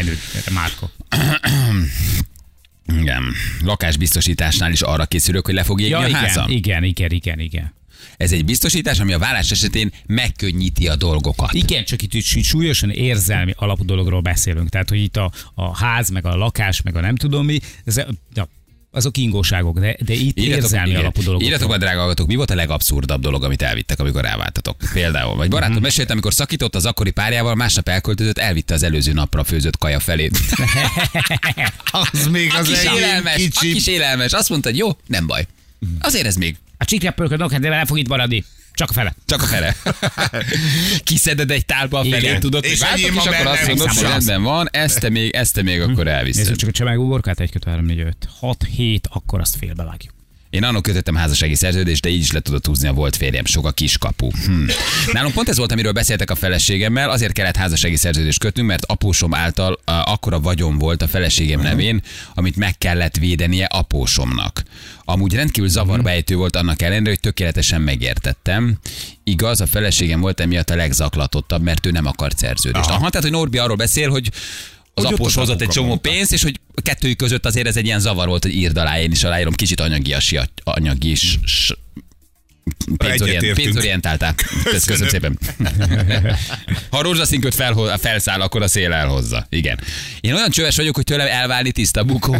[2.98, 3.24] Igen.
[3.64, 6.50] Lakásbiztosításnál is arra készülök, hogy le fog égni Ja, a igen, házam.
[6.50, 7.74] igen, igen, igen, igen.
[8.18, 11.54] Ez egy biztosítás, ami a vállás esetén megkönnyíti a dolgokat.
[11.54, 14.70] Igen, csak itt, itt súlyosan érzelmi alapú dologról beszélünk.
[14.70, 18.02] Tehát, hogy itt a, a ház, meg a lakás, meg a nem tudom mi, ez,
[18.34, 18.50] ja,
[18.92, 21.02] azok ingóságok, de, de itt érzelmi igen.
[21.02, 21.44] alapú dolgok.
[21.44, 24.78] Írjatok be, drága hallgatók, mi volt a legabszurdabb dolog, amit elvittek, amikor elváltatok?
[24.94, 25.36] Például.
[25.36, 25.84] Vagy barátom Mhm.
[25.84, 30.40] mesélt, amikor szakított az akkori párjával, másnap elköltözött, elvitte az előző napra főzött kaja felét.
[31.92, 33.72] Az még az kis élelmes, a kicsi.
[33.74, 34.34] kis élelmes.
[34.34, 35.46] Azt mondta, hogy jó, nem baj.
[36.00, 38.44] Azért ez még A csikrepölköd, de nem fog itt maradni.
[38.80, 39.16] Csak a fele.
[39.26, 39.76] csak a fele.
[41.04, 44.68] Kiszeded egy tálba a felét, tudod, És váltok, és akkor azt mondod, hogy rendben van,
[44.72, 46.44] ezt te még, ezt te még akkor elviszed.
[46.44, 50.14] Nézzük csak a csemeg uborkát, 1, 2, 3, 4, 5, 6, 7, akkor azt félbevágjuk.
[50.50, 53.66] Én annak kötöttem házassági szerződést, de így is le tudott húzni a volt férjem, sok
[53.66, 54.30] a kiskapu.
[54.46, 54.70] Hm.
[55.12, 59.34] Nálunk pont ez volt, amiről beszéltek a feleségemmel, azért kellett házassági szerződést kötnünk, mert apósom
[59.34, 62.02] által uh, akkora vagyon volt a feleségem nevén,
[62.34, 64.64] amit meg kellett védenie apósomnak.
[65.04, 68.78] Amúgy rendkívül zavarba ejtő volt annak ellenére, hogy tökéletesen megértettem.
[69.24, 72.90] Igaz, a feleségem volt emiatt a legzaklatottabb, mert ő nem akart szerződést.
[72.90, 74.30] Aha, tehát, hogy Norbi arról beszél, hogy
[75.00, 76.10] az Hogy após hozott egy csomó mondta.
[76.10, 79.00] pénzt, és hogy a kettőjük között azért ez egy ilyen zavar volt, hogy írd alá,
[79.02, 80.34] én is aláírom, kicsit anyagias,
[80.64, 81.78] anyagi s- s-
[82.98, 84.36] pénzorient, pénzorientáltál.
[84.64, 85.40] Kösz- Köszönöm szépen.
[86.90, 89.46] Ha a rózsaszín köt fel, felszáll, akkor a szél elhozza.
[89.50, 89.80] Igen.
[90.22, 92.38] Én olyan csöves vagyok, hogy tőlem elválni tiszta bukó.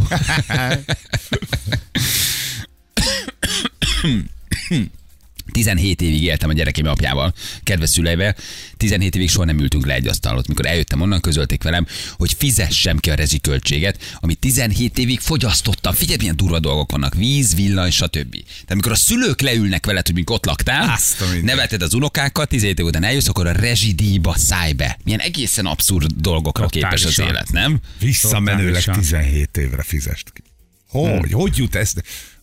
[5.52, 7.34] 17 évig éltem a gyerekem apjával,
[7.64, 8.36] kedves szüleivel.
[8.78, 10.48] 17 évig soha nem ültünk le egy asztalot.
[10.48, 11.86] Mikor eljöttem onnan, közölték velem,
[12.18, 15.94] hogy fizessem ki a rezsiköltséget, amit 17 évig fogyasztottam.
[15.94, 17.14] Figyelj, milyen durva dolgok vannak.
[17.16, 18.32] Víz, villany, stb.
[18.32, 22.80] Tehát amikor a szülők leülnek veled, hogy mikor ott laktál, Azt neveted az unokákat, 17
[22.80, 24.98] év után eljössz, akkor a rezsidíjba szállj be.
[25.04, 27.28] Milyen egészen abszurd dolgokra képes az Totálisan.
[27.28, 27.80] élet, nem?
[28.00, 29.20] Visszamenőleg Totálisan.
[29.20, 30.42] 17 évre fizest ki.
[30.90, 31.32] Hogy?
[31.32, 31.92] Hogy jut ez?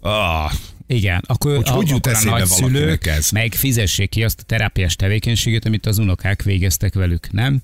[0.01, 0.53] Ah,
[0.87, 3.31] Igen, akkor, Hogy a, hogy jut akkor a eszébe nagyszülők valakinek ez?
[3.31, 7.62] meg fizessék ki azt a terápiás tevékenységet, amit az unokák végeztek velük, nem?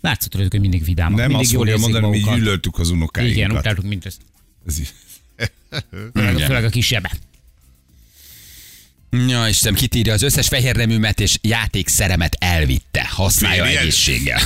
[0.00, 1.18] Látszott rajtuk, hogy mindig vidámak.
[1.18, 2.38] nem mindig azt jól érzik mondani, hogy mi magukat.
[2.38, 3.36] gyűlöltük az unokáinkat.
[3.36, 4.20] Igen, utáltuk mindezt.
[4.66, 4.92] Ez így-
[6.46, 7.18] főleg a kisebbet.
[9.28, 13.06] Ja, Istenem, kitírja az összes fehérneműmet és játékszeremet elvitte.
[13.10, 13.80] Használja Férjed?
[13.80, 14.40] egészséggel.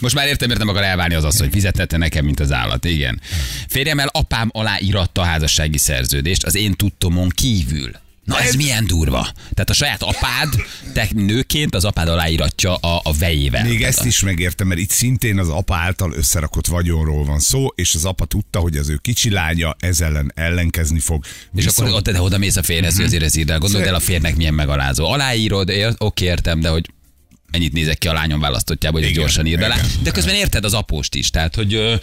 [0.00, 1.50] Most már értem, miért nem akar elválni az asszony.
[1.50, 2.84] Fizetette nekem, mint az állat.
[2.84, 3.20] Igen.
[3.68, 7.90] Férjemmel apám aláíratta a házassági szerződést az én tudtomon kívül.
[8.24, 9.28] Na ez, Ez- milyen durva.
[9.32, 10.48] Tehát a saját apád,
[10.92, 13.64] te nőként az apád aláíratja a, a vejével.
[13.64, 17.94] Még ezt is megértem, mert itt szintén az apa által összerakott vagyonról van szó, és
[17.94, 21.24] az apa tudta, hogy az ő kicsi lánya ez ellen ellenkezni fog.
[21.54, 23.58] És akkor ott te oda mész a férhez, hogy azért ez írd el.
[23.58, 25.06] Gondold el a férnek milyen megalázó.
[25.10, 26.90] Aláírod, ér, oké, értem, de hogy
[27.50, 29.76] ennyit nézek ki a lányom választottjából, hogy Igen, gyorsan írd alá.
[30.02, 31.30] De közben érted az apóst is.
[31.30, 31.98] Tehát, hogy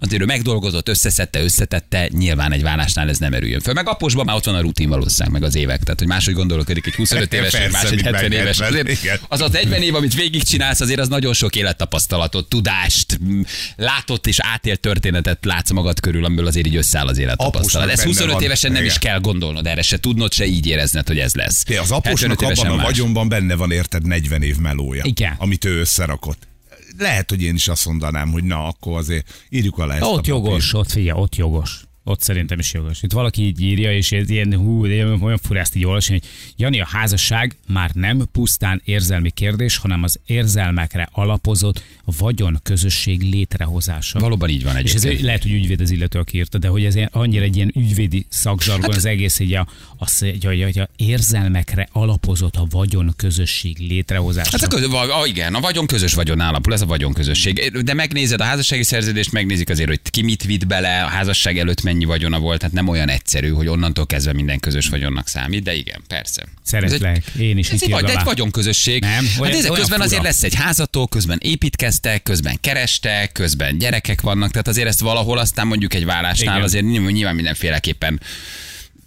[0.00, 3.74] azért ő megdolgozott, összeszedte, összetette, nyilván egy vállásnál ez nem erüljön föl.
[3.74, 5.82] Meg apósban már ott van a rutin valószínűleg, meg az évek.
[5.82, 8.58] Tehát, hogy máshogy gondolkodik egy 25 éves, vagy Persze, más egy mint 70 meg éves.
[8.58, 13.18] 70, Azért az az 40 év, amit végigcsinálsz, azért az nagyon sok élettapasztalatot, tudást,
[13.76, 17.88] látott és átélt történetet látsz magad körül, amiből azért így összeáll az élettapasztalat.
[17.88, 18.42] Ez benne 25 van.
[18.42, 19.10] évesen nem is Igen.
[19.10, 21.64] kell gondolnod erre, se tudnod, se így érezned, hogy ez lesz.
[21.64, 25.02] De az aposnak 75 évesen abban a vagyonban benne van, érted, 40 év melója.
[25.04, 25.34] Igen.
[25.38, 26.48] Amit ő összerakott.
[27.00, 30.14] Lehet, hogy én is azt mondanám, hogy na, akkor azért írjuk alá ezt a Ott
[30.14, 30.26] papírt.
[30.26, 31.84] jogos, ott figyelj, ott jogos.
[32.10, 33.02] Ott szerintem is jogos.
[33.02, 36.12] Itt valaki így írja, és ez ilyen, hú, de ilyen- olyan fura ezt így olvasni,
[36.14, 41.82] hogy Jani, a házasság már nem pusztán érzelmi kérdés, hanem az érzelmekre alapozott
[42.18, 44.18] vagyon közösség létrehozása.
[44.18, 45.24] Valóban így van És ez egyébként.
[45.24, 48.82] lehet, hogy ügyvéd az illető, aki írta, de hogy ez annyira egy ilyen ügyvédi szakzsargon
[48.88, 49.66] Hát- az egész, hogy a,
[49.98, 54.50] az, hogy, hogy, hogy a érzelmekre alapozott a vagyon közösség létrehozása.
[54.52, 57.80] Hát a közö, ah, igen, a vagyon közös vagyon állapul, ez a vagyon közösség.
[57.84, 61.82] De megnézed a házassági szerződést, megnézik azért, hogy ki mit vitt bele, a házasság előtt
[61.82, 65.74] mennyi vagyona volt, tehát nem olyan egyszerű, hogy onnantól kezdve minden közös vagyonnak számít, de
[65.74, 66.42] igen, persze.
[66.62, 69.00] Szeretlek, egy, én is ez egy, vagy, de egy vagyonközösség.
[69.00, 70.28] Nem, hát olyan- olyan közben azért fura.
[70.28, 75.66] lesz egy házatok, közben építkeztek, közben kerestek, közben gyerekek vannak, tehát azért ezt valahol aztán
[75.66, 76.66] mondjuk egy vállásnál Igen.
[76.66, 78.20] azért nyilván mindenféleképpen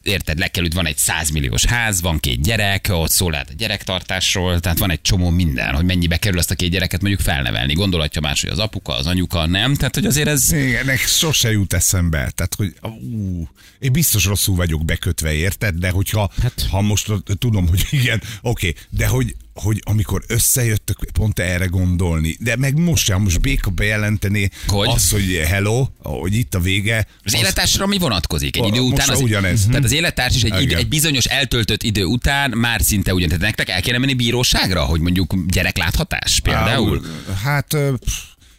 [0.04, 4.60] érted, lekelőtt van egy 100 milliós ház, van két gyerek, ott szó lehet a gyerektartásról,
[4.60, 7.74] tehát van egy csomó minden, hogy mennyibe kerül azt a két gyereket mondjuk felnevelni.
[7.74, 9.76] Gondolhatja más, hogy az apuka, az anyuka, nem?
[9.76, 10.52] Tehát, hogy azért ez...
[10.52, 12.32] Igen, nek sose jut eszembe.
[12.36, 13.48] Tehát, hogy ú,
[13.80, 15.76] én biztos rosszul vagyok bekötve, érted?
[15.76, 16.66] De hogyha hát.
[16.72, 22.56] ha most tudom, hogy igen, oké, de hogy, hogy amikor összejöttök, pont erre gondolni, de
[22.56, 24.88] meg most sem, most Béka bejelenteni Hogy?
[24.88, 27.08] az, hogy hello, hogy itt a vége.
[27.24, 28.58] Az élettársra mi vonatkozik?
[28.58, 29.66] Egy idő Most után az, ugyanez.
[29.66, 33.28] Tehát az élettárs is egy, idő, egy bizonyos eltöltött idő után már szinte ugyan.
[33.28, 37.02] Tehát nektek el kéne menni bíróságra, hogy mondjuk gyerekláthatás például?
[37.44, 37.78] Hát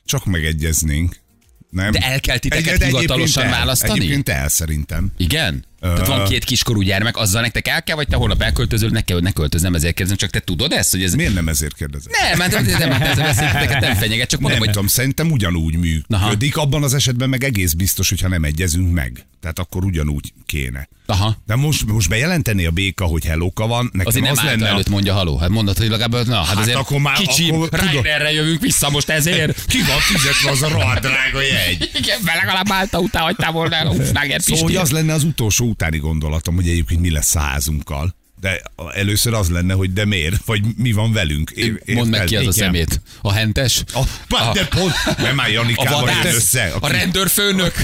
[0.04, 1.22] csak megegyeznénk.
[1.70, 1.90] Nem?
[1.90, 3.58] De el kell titeket Egy- de hivatalosan egyébként el.
[3.58, 3.98] választani?
[3.98, 5.12] Egyébként el szerintem.
[5.16, 5.64] Igen?
[5.84, 9.20] Tehát van két kiskorú gyermek, azzal nektek el kell, vagy te holnap elköltözöl, ne kell,
[9.20, 11.14] ne költöznem, ezért kérdezem, csak te tudod ezt, hogy ez...
[11.14, 12.12] Miért nem ezért kérdezem?
[12.22, 15.30] Nem, mert nem, nem, nem, a beszélgeteket nem fenyeget, csak mondom, nem hogy tudom, szerintem
[15.30, 16.56] ugyanúgy működik.
[16.56, 19.26] Abban az esetben meg egész biztos, hogyha nem egyezünk meg.
[19.40, 20.88] Tehát akkor ugyanúgy kéne.
[21.06, 21.36] Aha.
[21.46, 24.68] De most, most bejelenteni a béka, hogy hellóka van, nekem Azért nem az által lenne...
[24.68, 25.36] előtt mondja haló.
[25.36, 28.90] Hát mondod, hogy legalább, na, hát, Hát azért akkor már- kicsi, akkor Ryderre jövünk vissza
[28.90, 29.64] most ezért.
[29.72, 31.90] Ki van fizetve az a rohadt drága jegy?
[32.02, 33.94] Igen, legalább által után hagytál volna a
[34.38, 38.14] Szóval, hogy az lenne az utolsó utáni gondolatom, hogy egyébként mi lesz a házunkkal.
[38.40, 38.62] De
[38.94, 40.44] először az lenne, hogy de miért?
[40.44, 41.50] Vagy mi van velünk?
[41.50, 42.52] É- Mondd meg ki az a Igen.
[42.52, 43.00] szemét.
[43.22, 43.84] A hentes?
[43.92, 46.34] A, a, de pont, nem már A Janikával jön vadász?
[46.34, 46.72] össze.
[46.80, 47.74] A rendőrfőnök?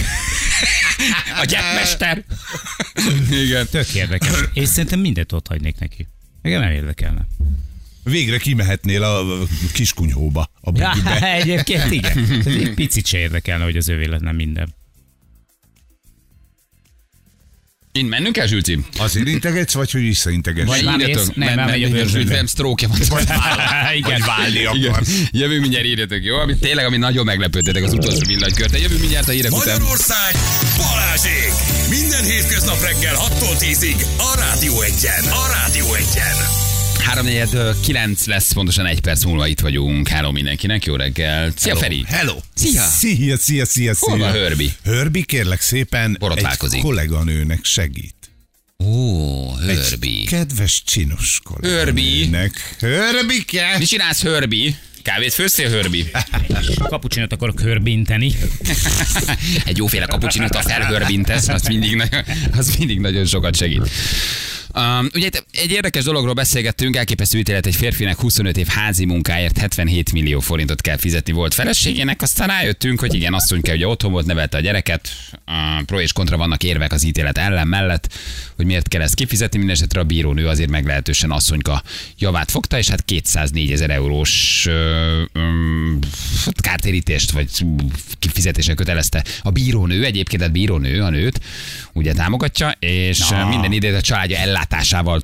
[1.40, 2.24] A gyepmester?
[3.30, 3.66] Igen.
[3.70, 4.30] Tök érdekes.
[4.52, 6.08] És szerintem mindent ott hagynék neki.
[6.42, 7.26] Engem nem érdekelne.
[8.04, 9.24] Végre kimehetnél a
[9.72, 10.50] kiskunyhóba.
[10.60, 11.32] A Ja, büdübe.
[11.32, 12.42] egyébként igen.
[12.44, 14.74] Egy picit se érdekelne, hogy az övé lenne minden.
[18.00, 18.78] Én mennünk el, Zsülci?
[18.98, 20.66] Azért integetsz, vagy hogy visszaintegetsz?
[20.66, 21.34] Vagy már írjatok?
[21.34, 22.34] Nem, már megy a bőrzsőbe.
[22.34, 22.98] nem sztrókja van.
[23.08, 23.26] Vagy
[24.02, 24.90] vagy válni Igen.
[24.90, 25.02] akar.
[25.30, 26.36] Jövünk mindjárt írjatok, jó?
[26.36, 28.78] Ami tényleg, ami nagyon meglepődtetek az utolsó villanykörte.
[28.78, 29.66] Jövünk mindjárt a hírek után.
[29.66, 30.34] Magyarország
[30.76, 31.52] Balázsék!
[31.88, 35.24] Minden hétköznap reggel 6-tól 10-ig a Rádió Egyen.
[35.24, 36.59] A Rádió Egyen.
[37.14, 37.26] 3
[37.82, 40.08] 9 lesz, pontosan egy perc múlva itt vagyunk.
[40.08, 41.52] Hello mindenkinek, jó reggel.
[41.56, 42.04] Szia Feri!
[42.06, 42.36] Hello.
[42.54, 42.82] Szia.
[42.82, 43.94] Szia, szia, szia, szia.
[44.10, 44.72] Hol van Hörbi?
[44.84, 46.78] Hörbi, kérlek szépen, Borotválkozik.
[46.78, 48.14] egy kolléganőnek segít.
[48.78, 50.24] Ó, Egy Hörbi.
[50.24, 52.02] kedves, csinos Hörbi.
[52.02, 52.76] kolléganőnek.
[52.78, 53.76] Hörbike!
[53.78, 54.74] Mi csinálsz, Hörbi?
[55.02, 56.10] Kávét főztél, Hörbi?
[56.88, 58.34] Kapucsinot akarok körbinteni.
[59.64, 62.24] Egy jóféle kapucsinót a felhörbintesz, az mindig, nagyon,
[62.56, 63.90] az mindig nagyon sokat segít.
[64.74, 70.12] Um, ugye egy érdekes dologról beszélgettünk, elképesztő ítélet egy férfinek 25 év házi munkáért 77
[70.12, 74.56] millió forintot kell fizetni volt feleségének, aztán rájöttünk, hogy igen, asszonyka ugye otthon volt, nevelte
[74.56, 78.12] a gyereket, uh, pro és kontra vannak érvek az ítélet ellen mellett,
[78.56, 81.82] hogy miért kell ezt kifizetni, mindesetre a bírónő azért meglehetősen asszonyka
[82.18, 85.98] javát fogta, és hát 204 ezer eurós uh, um,
[86.60, 87.48] kártérítést vagy
[88.18, 91.40] kifizetésre kötelezte a bírónő, egyébként a bírónő a nőt,
[91.92, 93.48] ugye támogatja, és Na.
[93.48, 95.20] minden időt a családja ellátásával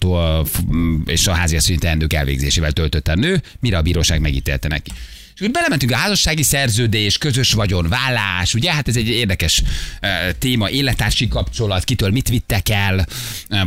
[1.05, 4.91] és a háziasszonyi teendők elvégzésével töltötte a nő, mire a bíróság megítélte neki.
[5.37, 8.73] És úgy belementünk a házassági szerződés, közös vagyon, vállás, ugye?
[8.73, 9.63] Hát ez egy érdekes
[10.39, 13.07] téma, élettársi kapcsolat, kitől mit vittek el.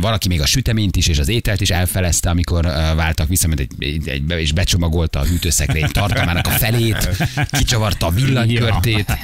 [0.00, 2.64] Valaki még a süteményt is és az ételt is elfelezte, amikor
[2.96, 7.08] váltak vissza, mert egy, egy, és becsomagolta a hűtőszekrény tartalmának a felét,
[7.50, 9.18] kicsavarta a villanykörtét.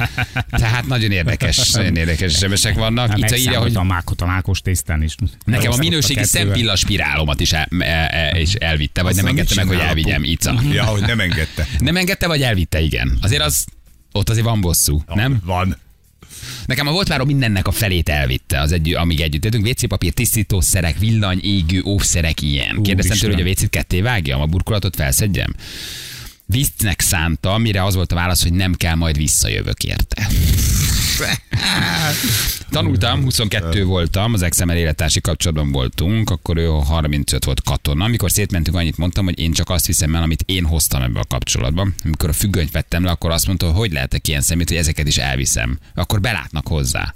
[0.51, 3.19] Tehát nagyon érdekes, nagyon érdekes sebesek vannak.
[3.19, 5.15] Itt írja, hogy a mákot a mákos tésztán is.
[5.45, 9.65] Nekem a minőségi szempilla spirálomat is, el, e, e, is elvitte, vagy nem Azzal engedte
[9.65, 10.25] meg, hogy elvigyem.
[10.25, 10.63] Ica.
[10.73, 11.67] Ja, hogy nem engedte.
[11.79, 13.19] Nem engedte, vagy elvitte, igen.
[13.21, 13.65] Azért az,
[14.13, 15.41] ott azért van bosszú, nem?
[15.45, 15.77] Van.
[16.67, 19.67] Nekem a volt már mindennek a felét elvitte, az egy, amíg együtt jöttünk.
[19.67, 22.83] WC papír, tisztítószerek, villany, égő, óvszerek, ilyen.
[22.83, 25.55] Kérdeztem tőle, hogy a WC-t ketté vágjam, a burkolatot felszedjem.
[26.47, 30.29] Viccnek szánta, mire az volt a válasz, hogy nem kell, majd visszajövök érte.
[32.71, 38.05] Tanultam, 22 voltam, az exemmel élettársi kapcsolatban voltunk, akkor ő 35 volt katona.
[38.05, 41.25] Amikor szétmentünk, annyit mondtam, hogy én csak azt viszem el, amit én hoztam ebbe a
[41.25, 41.89] kapcsolatba.
[42.05, 45.07] Amikor a függönyt vettem le, akkor azt mondta, hogy hogy lehetek ilyen szemét, hogy ezeket
[45.07, 45.79] is elviszem.
[45.95, 47.15] Akkor belátnak hozzá.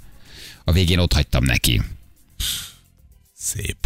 [0.63, 1.81] A végén ott hagytam neki.
[3.37, 3.77] Szép.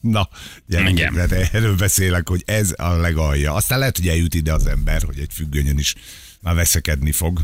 [0.00, 0.28] Na,
[0.66, 1.14] gyere, Igen.
[1.14, 3.54] hát erről beszélek, hogy ez a legalja.
[3.54, 5.94] Aztán lehet, hogy eljut ide az ember, hogy egy függönyön is
[6.40, 7.40] már veszekedni fog.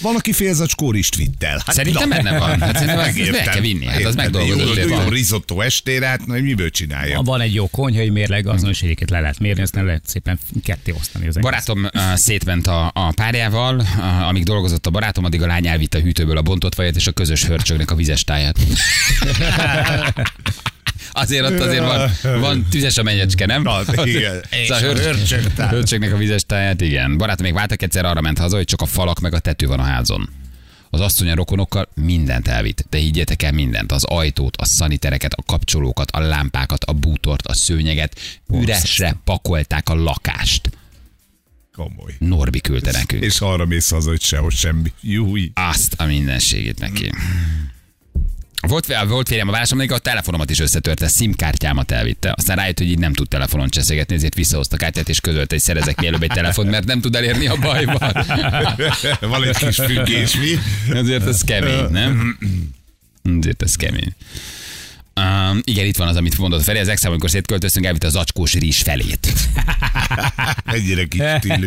[0.00, 1.62] Van, aki félzacskór is twittel.
[1.66, 2.60] Hát, Szerintem na, benne van.
[2.60, 3.44] Hát szerintem ezt megértem.
[3.44, 3.86] be kell vinni.
[3.86, 4.76] Hát az megdolgozott.
[4.76, 7.20] Jó, jó risotto estére, hát na, miből csinálja?
[7.20, 11.36] Van egy jó konyhai mérleg, azonosségeket le lehet mérni, aztán lehet szépen ketté osztani az.
[11.36, 15.98] Barátom uh, szétment a, a párjával, uh, amíg dolgozott a barátom, addig a lány elvitte
[15.98, 18.58] a hűtőből a bontott vajat és a közös hörcsögnek a vizes táját.
[21.10, 23.62] Azért ott azért van, van tüzes a menyecske, nem?
[23.62, 24.44] Na, igen.
[24.50, 27.16] És a hörcsög, hörcsögnek a vizes táját, igen.
[27.16, 29.78] Barátom még váltak egyszer, arra ment haza, hogy csak a falak meg a tető van
[29.78, 30.28] a házon.
[30.90, 35.42] Az asszony a rokonokkal mindent elvitt, de higgyétek el mindent, az ajtót, a szanitereket, a
[35.42, 38.20] kapcsolókat, a lámpákat, a bútort, a szőnyeget,
[38.52, 40.70] üresre pakolták a lakást.
[41.76, 42.14] Komoly.
[42.18, 43.22] Norbi küldte nekünk.
[43.22, 44.92] És arra mész haza, hogy sehogy semmi.
[45.00, 45.50] Júj.
[45.54, 47.10] Azt a mindenségét neki.
[48.68, 52.34] Volt, volt férjem a válaszom, még a telefonomat is összetörte, SIM-kártyámat elvitte.
[52.36, 55.62] Aztán rájött, hogy így nem tud telefonon cseszegetni, ezért visszahozta a kártyát, és közölte, hogy
[55.62, 57.98] szerezek mielőbb egy telefon, mert nem tud elérni a bajban.
[59.20, 60.58] Van egy kis függés, mi?
[60.94, 62.38] Ezért ez kemény, nem?
[63.38, 64.14] Ezért ez kemény.
[65.14, 66.78] Um, igen, itt van az, amit mondott Feri.
[66.78, 69.32] Az ex amikor szétköltöztünk, elvitte az zacskós rizs felét.
[70.66, 71.66] Egyre kis stílű.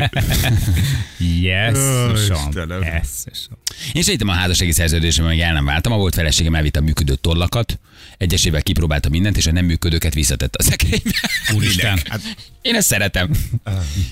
[1.41, 2.47] Jesszusom.
[2.47, 2.81] Istenem.
[2.83, 3.57] Jesszusom.
[3.93, 5.91] Én segítem a házassági szerződésemben, meg el nem váltam.
[5.91, 7.79] A volt feleségem elvitte a működő tollakat,
[8.17, 11.29] egyesével kipróbálta mindent, és a nem működőket visszatette a szekrénybe.
[11.53, 11.99] Úristen.
[12.09, 12.21] Hát,
[12.61, 13.29] Én ezt szeretem.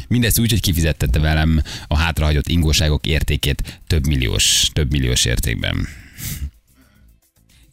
[0.08, 5.88] Mindezt úgy, hogy kifizettette velem a hátrahagyott ingóságok értékét több milliós, több milliós értékben.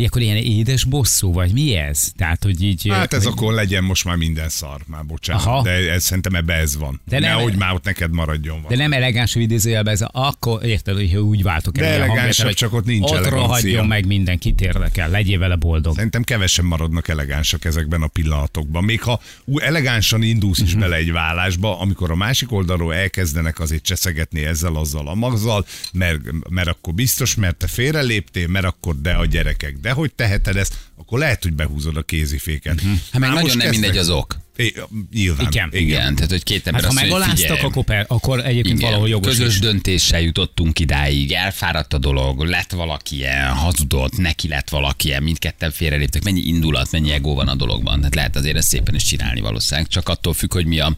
[0.00, 2.12] Ilyenkor ilyen édes bosszú, vagy mi ez?
[2.16, 2.88] Tehát, hogy így...
[2.90, 5.44] hát ez hogy- akkor legyen most már minden szar, már bocsánat.
[5.46, 5.62] Aha.
[5.62, 7.00] De ez, szerintem ebbe ez van.
[7.08, 8.78] De De nem- Nehogy már ott neked maradjon De van.
[8.78, 11.84] nem elegáns idézőjelben ez, akkor érted, hogy úgy váltok el.
[11.84, 15.94] De elegánsabb, hogy csak ott nincs Ott rohadjon meg minden, kit érdekel, legyél vele boldog.
[15.94, 18.84] Szerintem kevesen maradnak elegánsak ezekben a pillanatokban.
[18.84, 20.80] Még ha ú, elegánsan indulsz is Mhm.
[20.80, 26.18] bele egy vállásba, amikor a másik oldalról elkezdenek azért cseszegetni ezzel, azzal, a mazzal, mert,
[26.48, 30.74] mert akkor biztos, mert te félreléptél, mert akkor de a gyerekek, de hogy teheted ezt,
[30.96, 32.80] akkor lehet, hogy behúzod a kéziféket.
[32.80, 34.39] Hát meg Már nagyon nem mindegy kezdtek- az ok.
[34.56, 34.74] É,
[35.12, 35.46] nyilván.
[35.50, 35.68] Igen.
[35.72, 38.90] Igen, tehát hogy két ember Hát ha azt hogy megaláztak, akkor, per, akkor egyébként Igen,
[38.90, 39.58] valahol jogos közös is.
[39.58, 45.70] döntéssel jutottunk idáig, elfáradt a dolog, lett valaki ilyen, hazudott, neki lett valaki ilyen, mindketten
[45.70, 47.98] félreléptek, mennyi indulat, mennyi ego van a dologban.
[47.98, 50.94] Tehát lehet azért ezt szépen is csinálni valószínűleg, csak attól függ, hogy mi a,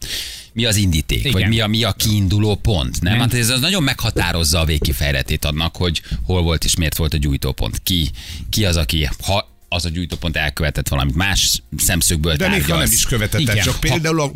[0.53, 1.31] mi az indíték, Igen.
[1.31, 3.01] vagy mi a, mi a kiinduló pont.
[3.01, 3.11] Nem?
[3.11, 3.21] Nem.
[3.21, 7.17] Hát ez az nagyon meghatározza a végkifejletét annak, hogy hol volt és miért volt a
[7.17, 7.83] gyújtópont.
[7.83, 8.09] Ki,
[8.49, 12.91] ki az, aki ha az a gyújtópont elkövetett valamit más szemszögből De még ha nem
[12.91, 13.57] is követett Igen.
[13.63, 14.31] csak például a,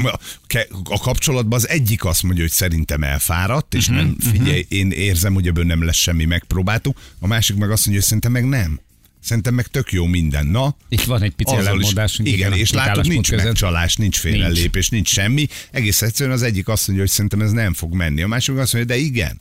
[0.83, 5.47] a, kapcsolatban az egyik azt mondja, hogy szerintem elfáradt, és nem, figyelj, én érzem, hogy
[5.47, 6.99] ebből nem lesz semmi, megpróbáltuk.
[7.19, 8.79] A másik meg azt mondja, hogy szerintem meg nem.
[9.19, 10.47] Szerintem meg tök jó minden.
[10.47, 12.29] Na, Itt van egy pici ellentmondásunk.
[12.29, 13.45] igen, a és látod, nincs között.
[13.45, 15.47] megcsalás, nincs félrelépés, nincs semmi.
[15.71, 18.21] Egész egyszerűen az egyik azt mondja, hogy szerintem ez nem fog menni.
[18.21, 19.39] A másik azt mondja, de igen.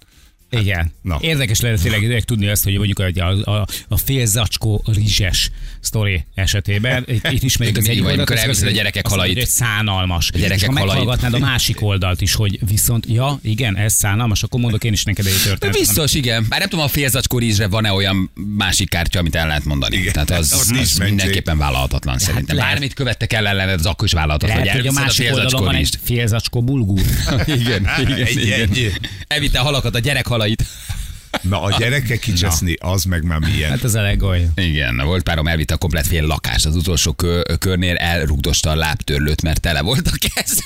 [0.50, 0.92] Igen.
[1.02, 1.18] na.
[1.20, 7.04] Érdekes lenne tényleg, tudni azt, hogy mondjuk a, a, a, fél zacskó rizses sztori esetében.
[7.08, 9.36] Itt, itt ismerjük az egyik oldalt, amikor elviszed a gyerekek halait.
[9.36, 10.30] hogy szánalmas.
[10.34, 10.88] A gyerekek és ha halait.
[10.88, 15.04] meghallgatnád a másik oldalt is, hogy viszont, ja, igen, ez szánalmas, akkor mondok én is
[15.04, 15.80] neked egy De történetet.
[15.80, 16.46] biztos, igen.
[16.48, 19.96] Bár nem tudom, a félzacskó rizsre van-e olyan másik kártya, amit el lehet mondani.
[19.96, 20.12] Igen.
[20.12, 21.02] Tehát az, az mentség.
[21.02, 22.56] mindenképpen vállalhatatlan szerintem.
[22.56, 22.70] lehet.
[22.72, 24.58] Bármit követtek el ellened, az akkor is vállalhatatlan.
[24.58, 27.00] Lehet, hogy a másik oldalon van egy fél zacskó bulgur.
[27.46, 28.70] Igen, igen, Egy- igen.
[29.26, 30.64] egy- a halakat, a gyerek halait.
[31.42, 33.70] Na, a gyerekek kicseszni, az meg már milyen.
[33.70, 34.48] Hát az a legoly.
[34.54, 36.66] Igen, volt párom elvitte a komplet fél lakást.
[36.66, 40.62] Az utolsó kö, körnél elrugdosta a lábtörlőt, mert tele volt a kez.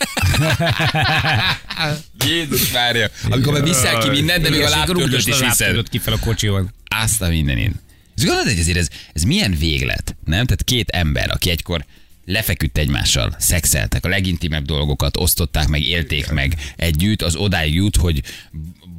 [2.26, 3.08] Jézus várja.
[3.30, 5.88] Amikor már viszel ki mindent, de még a lábtörlőt is viszed.
[5.88, 6.72] ki fel a kocsival.
[6.88, 7.74] Azt a mindenit.
[8.16, 10.44] Ez gondolod, hogy ezért ez, ez milyen véglet, nem?
[10.44, 11.84] Tehát két ember, aki egykor
[12.24, 18.22] lefeküdt egymással, szexeltek, a legintimebb dolgokat osztották meg, élték meg együtt, az odáig jut, hogy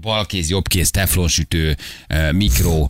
[0.01, 1.77] balkéz, jobbkéz, teflonsütő,
[2.31, 2.87] mikro,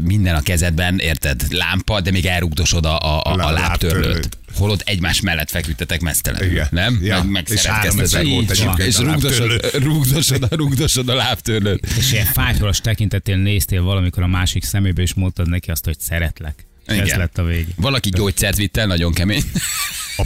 [0.00, 1.42] minden a kezedben, érted?
[1.50, 4.28] Lámpa, de még elrugdosod a, a, a, a Lá- lábtörlőt.
[4.56, 6.68] Holott egymás mellett feküdtetek mesztelenül, Igen.
[6.70, 6.98] nem?
[7.02, 7.16] Ja.
[7.16, 9.88] Meg, meg És három ezer volt egyébként És a rugdosod, lábtörlő.
[9.88, 11.86] rugdosod, a, rugdosod a lábtörlőt.
[11.98, 16.66] És ilyen fájtolas tekintettél néztél valamikor a másik szemébe, és mondtad neki azt, hogy szeretlek.
[16.84, 17.18] Ez Igen.
[17.18, 17.72] lett a vége.
[17.76, 19.42] Valaki gyógyszert vitt el, nagyon kemény.
[20.16, 20.24] A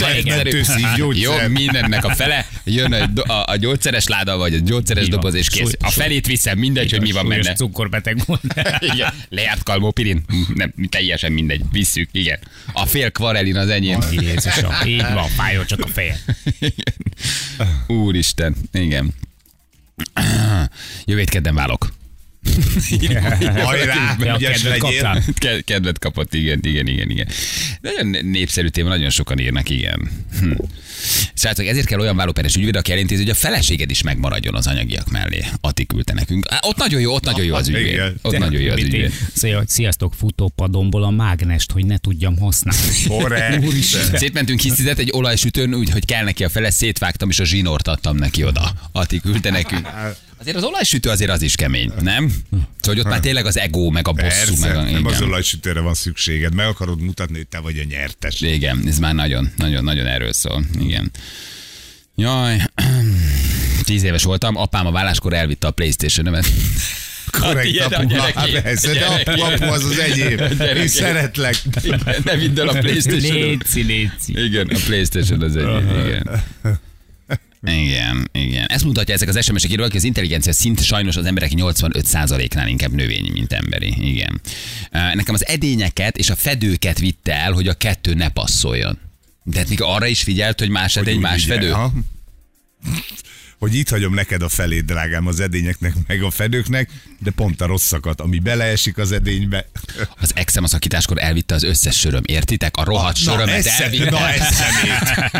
[0.00, 0.62] megmentő egyszerű.
[0.82, 1.42] szívgyógyszer.
[1.42, 5.10] Jó, mindennek a fele, jön a, a, a gyógyszeres láda, vagy a gyógyszeres van.
[5.10, 5.60] doboz, és kész.
[5.60, 7.52] Súly- A felét viszem, mindegy, hogy mi van benne.
[7.54, 8.42] cukorbeteg volt.
[8.92, 10.24] Igen, lejárt kalmópirin?
[10.54, 12.38] Nem, teljesen mindegy, visszük, igen.
[12.72, 14.00] A fél kvarelin az enyém.
[14.10, 16.20] Jézusom, így van, fájol csak a feje.
[17.86, 19.14] Úristen, igen.
[21.04, 21.92] Jövét kedden válok.
[23.54, 25.22] Hajrá, ügyes kedvet legyél.
[25.64, 27.28] Kedvet kapott, igen, igen, igen, igen.
[27.80, 30.10] Nagyon népszerű téma, nagyon sokan írnak, igen.
[30.40, 30.52] Hm.
[31.34, 35.10] Srácok, ezért kell olyan vállóperes ügyvéd, aki elintézi, hogy a feleséged is megmaradjon az anyagiak
[35.10, 35.44] mellé.
[35.60, 36.46] Atti küldte nekünk.
[36.50, 37.86] Á, ott nagyon jó, ott nagyon jó az ügyvéd.
[37.86, 38.16] Igen.
[38.22, 39.12] Ott nagyon jó az ügyvéd.
[39.34, 43.02] Szóval, hogy sziasztok, futópadomból a mágnest, hogy ne tudjam használni.
[43.08, 43.64] Korrekt.
[44.14, 48.16] Szétmentünk hisztizet egy olajsütőn, úgy, hogy kell neki a fele, szétvágtam, és a zsinort adtam
[48.16, 48.72] neki oda.
[48.92, 49.88] Ati küldte nekünk.
[50.38, 52.28] Azért az olajsütő azért az is kemény, nem?
[52.28, 54.82] Szóval, hogy ott már tényleg az ego, meg a bosszú, Persze, meg a...
[54.82, 55.28] nem az igen.
[55.28, 56.54] olajsütőre van szükséged.
[56.54, 58.40] Meg akarod mutatni, hogy te vagy a nyertes.
[58.40, 60.64] Igen, ez már nagyon, nagyon, nagyon erről szól.
[60.80, 61.10] Igen.
[62.16, 62.60] Jaj,
[63.84, 66.46] tíz éves voltam, apám a válláskor elvitte a Playstation-ömet.
[67.40, 68.14] Korrekt, a apu.
[68.14, 70.80] Hát persze, de A apu, apu az az gyereké.
[70.80, 71.56] Én szeretlek.
[71.82, 74.44] Igen, ne vidd el a playstation Léci, léci.
[74.44, 76.06] Igen, a Playstation az egy.
[76.06, 76.42] Igen.
[77.66, 78.66] Igen, igen.
[78.66, 82.92] Ezt mutatja ezek az SMS-ek írva, hogy az intelligencia szint sajnos az emberek 85%-nál inkább
[82.92, 83.94] növényi, mint emberi.
[83.98, 84.40] Igen.
[84.90, 88.98] Nekem az edényeket és a fedőket vitte el, hogy a kettő ne passzoljon.
[89.42, 91.74] De hát arra is figyelt, hogy más edény, más fedő?
[93.58, 97.66] Hogy itt hagyom neked a felét, drágám, az edényeknek, meg a fedőknek, de pont a
[97.66, 99.66] rosszakat, ami beleesik az edénybe.
[100.20, 102.76] Az exem a szakításkor elvitte az összes söröm, értitek?
[102.76, 104.10] A rohadt sörömet esze- elvitte.
[104.10, 105.32] na, eszemét.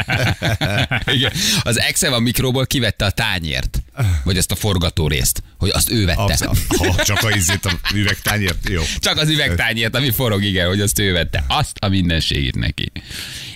[1.17, 1.33] Igen.
[1.63, 3.83] Az exem a mikróból kivette a tányért,
[4.25, 6.23] vagy azt a forgató részt, hogy azt ő vette.
[6.23, 6.45] Az,
[6.79, 8.83] ha csak a izét a üvegtányért, jó.
[8.99, 11.45] Csak az üvegtányért, ami forog, igen, hogy azt ő vette.
[11.49, 12.93] Azt a mindenségét neki.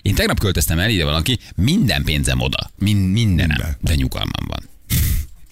[0.02, 2.70] Én tegnap költöztem el ide valaki, minden pénzem oda.
[2.78, 3.56] Min- mindenem.
[3.56, 3.76] Minden.
[3.80, 4.68] De nyugalmam van.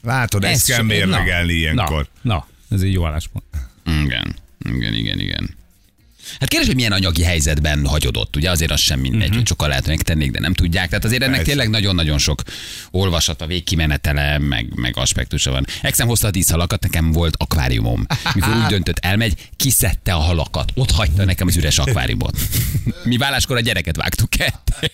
[0.03, 2.09] Látod, ezt Ez kell mérlegelni na, ilyenkor.
[2.23, 3.45] Na, na, ez egy jó álláspont.
[3.87, 4.35] Igen,
[4.65, 5.55] igen, igen, igen.
[6.41, 8.37] Hát kérdés, hogy milyen anyagi helyzetben hagyod ott.
[8.37, 9.37] Ugye azért az sem mindegy, uh-huh.
[9.37, 10.89] hogy sokan lehet, hogy megtennék, de nem tudják.
[10.89, 11.51] Tehát azért ennek Persze.
[11.51, 12.43] tényleg nagyon-nagyon sok
[12.91, 15.67] olvasata, végkimenetele, meg, meg aspektusa van.
[15.83, 18.07] Exem hozta a díszhalakat, nekem volt akváriumom.
[18.35, 20.73] Mikor úgy döntött, elmegy, kiszedte a halakat.
[20.75, 22.39] Ott hagyta nekem az üres akváriumot.
[23.05, 24.93] Mi válláskor a gyereket vágtuk ketté.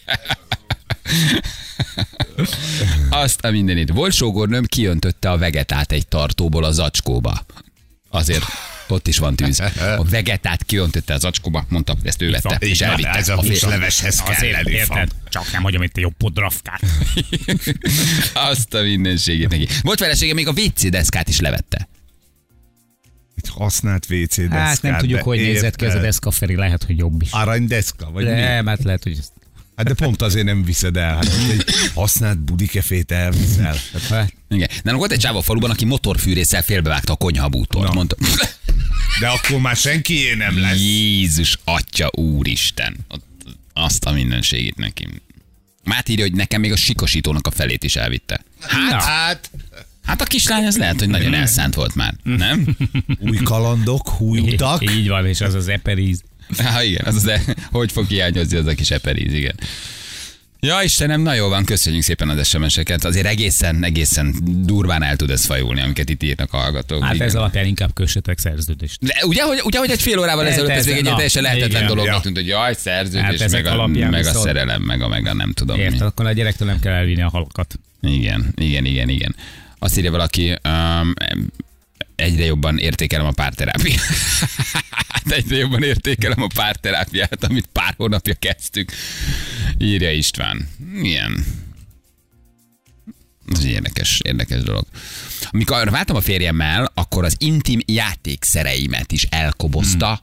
[3.10, 3.90] Azt a mindenit.
[3.90, 7.46] Volt sógornőm, kiöntötte a vegetát egy tartóból a zacskóba.
[8.10, 8.44] Azért
[8.88, 9.60] ott is van tűz.
[9.98, 13.10] A vegetát kiöntötte a zacskóba, mondta, ezt ő vette, és elvitte.
[13.10, 15.10] Ez a húsleveshez kell Azért érted?
[15.28, 16.80] Csak nem hagyom itt a jobb podrafkát.
[18.50, 19.68] Azt a mindenségét neki.
[19.82, 21.88] Volt felesége, még a WC deszkát is levette.
[23.36, 24.58] Egy használt WC deszkát.
[24.58, 26.08] Hát nem tudjuk, hogy nézett ki ez a érted?
[26.08, 27.30] deszka, Feri, lehet, hogy jobb is.
[27.30, 28.30] Aranydeszka, vagy mi?
[28.30, 29.32] Nem, hát lehet, hogy ezt
[29.76, 31.14] Hát de pont azért nem viszed el.
[31.14, 31.64] Hát egy
[31.94, 33.76] használt budikefét elviszel.
[34.08, 34.68] Hát, Igen.
[34.82, 37.84] Nálunk volt egy csáva a faluban, aki motorfűrészsel félbevágta a konyhabútól.
[37.84, 37.92] Na.
[37.92, 38.16] Mondta,
[39.22, 40.80] De akkor már senkié nem lesz.
[40.80, 42.96] Jézus, atya, úristen.
[43.72, 45.06] Azt a mindenségét neki.
[45.84, 48.44] Mát írja, hogy nekem még a sikosítónak a felét is elvitte.
[48.60, 49.50] Hát, Hát,
[50.04, 52.14] hát a kislány az lehet, hogy nagyon elszánt volt már.
[52.22, 52.76] Nem?
[53.28, 54.90] új kalandok, új utak.
[54.90, 56.22] Így van, és az az eperíz.
[56.58, 59.54] Há, igen, az az, hogy fog hiányozni az a kis eperíz, igen.
[60.66, 63.04] Ja, Istenem, na jó van, köszönjük szépen az SMS-eket.
[63.04, 67.02] Azért egészen, egészen durván el tud ez fajulni, amiket itt írnak a hallgatók.
[67.02, 67.26] Hát igen.
[67.26, 68.98] ez alapján inkább kössetek szerződést.
[69.00, 72.14] De ugye, hogy, ugye, hogy egy fél órával ezelőtt ez még egy teljesen lehetetlen dolognak
[72.14, 72.20] Ja.
[72.20, 75.26] tűnt, hogy jaj, szerződés, Hát ezek meg, a, alapján meg a szerelem, meg a, meg
[75.26, 76.00] a nem tudom Érted?
[76.00, 77.78] Akkor a gyerektől nem kell elvinni a halakat.
[78.00, 79.34] Igen, igen, igen, igen.
[79.78, 81.14] Azt írja valaki, um,
[82.22, 84.00] egyre jobban értékelem a párterápiát.
[85.24, 88.92] Egyre jobban értékelem a párterápiát, amit pár hónapja kezdtük.
[89.78, 90.68] Írja István.
[91.02, 91.44] Igen.
[93.52, 94.86] Ez egy érdekes, érdekes dolog.
[95.50, 100.22] Amikor váltam a férjemmel, akkor az intim játékszereimet is elkobozta,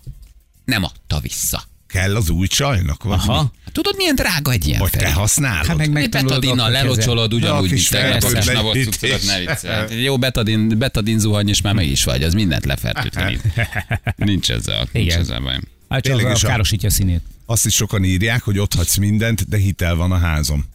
[0.66, 1.69] nem adta vissza.
[1.90, 3.42] Kell az új csajnak, vagy Aha.
[3.42, 3.72] mi?
[3.72, 5.66] Tudod, milyen drága egy ilyen Vagy te használod?
[5.66, 10.04] Hát meg Egy betadinnal lelocsolod ugyanúgy, mint tegnap navot cuccodat, ne viccelj.
[10.04, 13.42] Jó betadin, betadin zuhany, és már meg is vagy, az mindent lefertőtlenít.
[14.16, 15.60] Nincs ezzel, nincs ezzel baj.
[15.90, 17.22] Hát csak a károsítja a színét.
[17.46, 20.66] Azt is sokan írják, hogy ott hagysz mindent, de hitel van a házom.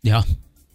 [0.00, 0.24] Ja.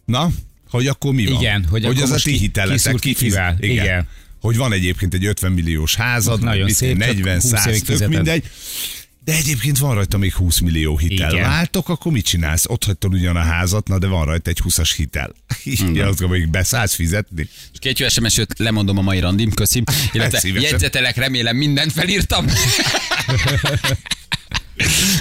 [0.06, 0.30] Na,
[0.70, 1.42] hogy akkor mi van?
[1.42, 3.34] Igen, hogy hogy az a ti hiteletek kifiz-.
[3.34, 3.58] Igen.
[3.60, 4.08] Igen.
[4.42, 7.84] Hogy van egyébként egy 50 milliós házad, Nagyon szép, én, csak 40, 20 100, évig
[7.84, 8.44] tök mindegy.
[9.30, 11.32] De egyébként van rajta még 20 millió hitel.
[11.32, 11.44] Igen.
[11.44, 12.66] Váltok, akkor mit csinálsz?
[12.68, 15.36] Ott hagytad ugyan a házat, na de van rajta egy 20-as hitel.
[15.64, 17.50] Igen, azt gondolom, hogy beszállsz fizetni.
[17.74, 19.84] És két jó sms lemondom a mai randim, köszim.
[20.12, 22.46] Illetve jegyzetelek, remélem mindent felírtam.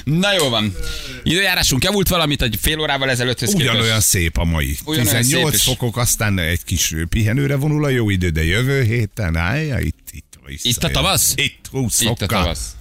[0.04, 0.74] Na jó van.
[1.22, 4.06] Időjárásunk javult valamit, egy fél órával ezelőtthöz Ugyanolyan képest.
[4.06, 4.76] szép a mai.
[4.84, 9.36] Ugyanolyan 18 szép fokok, aztán egy kis pihenőre vonul a jó idő, de jövő héten,
[9.36, 10.76] állja, itt, itt, visszajön.
[10.76, 11.32] Itt a tavasz?
[11.36, 12.76] Itt 20 Itt a tavasz.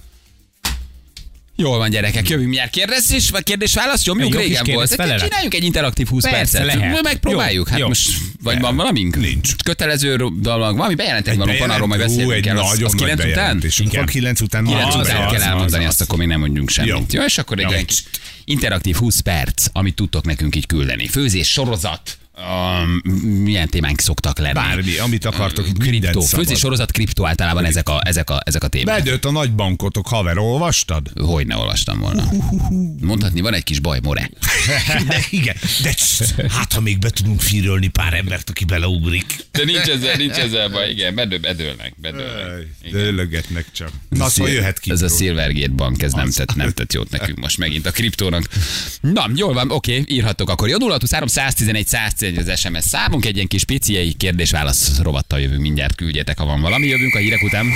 [1.60, 2.70] Jól van, gyerekek, jövünk mindjárt.
[2.70, 4.04] Kérdés, vagy kérdés-válasz?
[4.04, 4.66] Nyomjuk, Egy jó régen volt.
[4.66, 5.22] kérdez-felelet.
[5.22, 6.80] Csináljunk egy interaktív 20 Persze, percet.
[6.80, 7.02] lehet.
[7.02, 7.66] Megpróbáljuk.
[7.66, 7.86] Jó, hát jó.
[7.86, 8.10] most,
[8.42, 9.16] vagy van valamink?
[9.16, 9.56] Nincs.
[9.64, 12.58] Kötelező dolog, valami bejelenteni Egy valóban, arról majd egy el.
[12.58, 13.62] Az, nagyon az nagy 9 után?
[13.92, 14.64] Van 9 után.
[14.64, 17.12] 9 az, után az, kell elmondani, az, azt akkor még nem mondjunk semmit.
[17.12, 17.22] Jó.
[17.24, 18.04] És akkor egy
[18.44, 21.06] interaktív 20 perc, amit tudtok nekünk így küldeni.
[21.06, 23.12] Főzés, sorozat, um,
[23.42, 24.52] milyen témánk szoktak lenni?
[24.52, 28.68] Bármi, amit akartok, mindent Kriptó, főzés, sorozat, kriptó általában ezek a, ezek a, ezek a
[28.68, 28.96] témák.
[28.96, 31.10] Bedőlt a nagy bankotok, haver, olvastad?
[31.14, 32.24] Hogy ne olvastam volna.
[33.00, 34.30] Mondhatni, van egy kis baj, More.
[35.08, 39.36] De igen, de css, hát ha még be tudunk fírölni pár embert, aki beleugrik.
[39.52, 42.66] De nincs ezzel, nincs ezzel baj, igen, bedő, bedőlnek, bedőlnek.
[42.90, 43.90] Dőlögetnek csak.
[44.08, 44.90] Na, szóval jöhet ki.
[44.90, 48.48] Ez a Silvergate Bank, ez nem tett, nem tett jót nekünk most megint a kriptónak.
[49.00, 50.68] Na, jól van, oké, írhattok akkor.
[50.68, 51.86] Jó, 0 111
[52.28, 56.60] 111 az SMS számunk, egy ilyen kis piciei kérdés-válasz rovattal jövünk mindjárt, küldjetek, ha van
[56.60, 56.86] valami.
[56.86, 57.66] Jövünk a hírek után.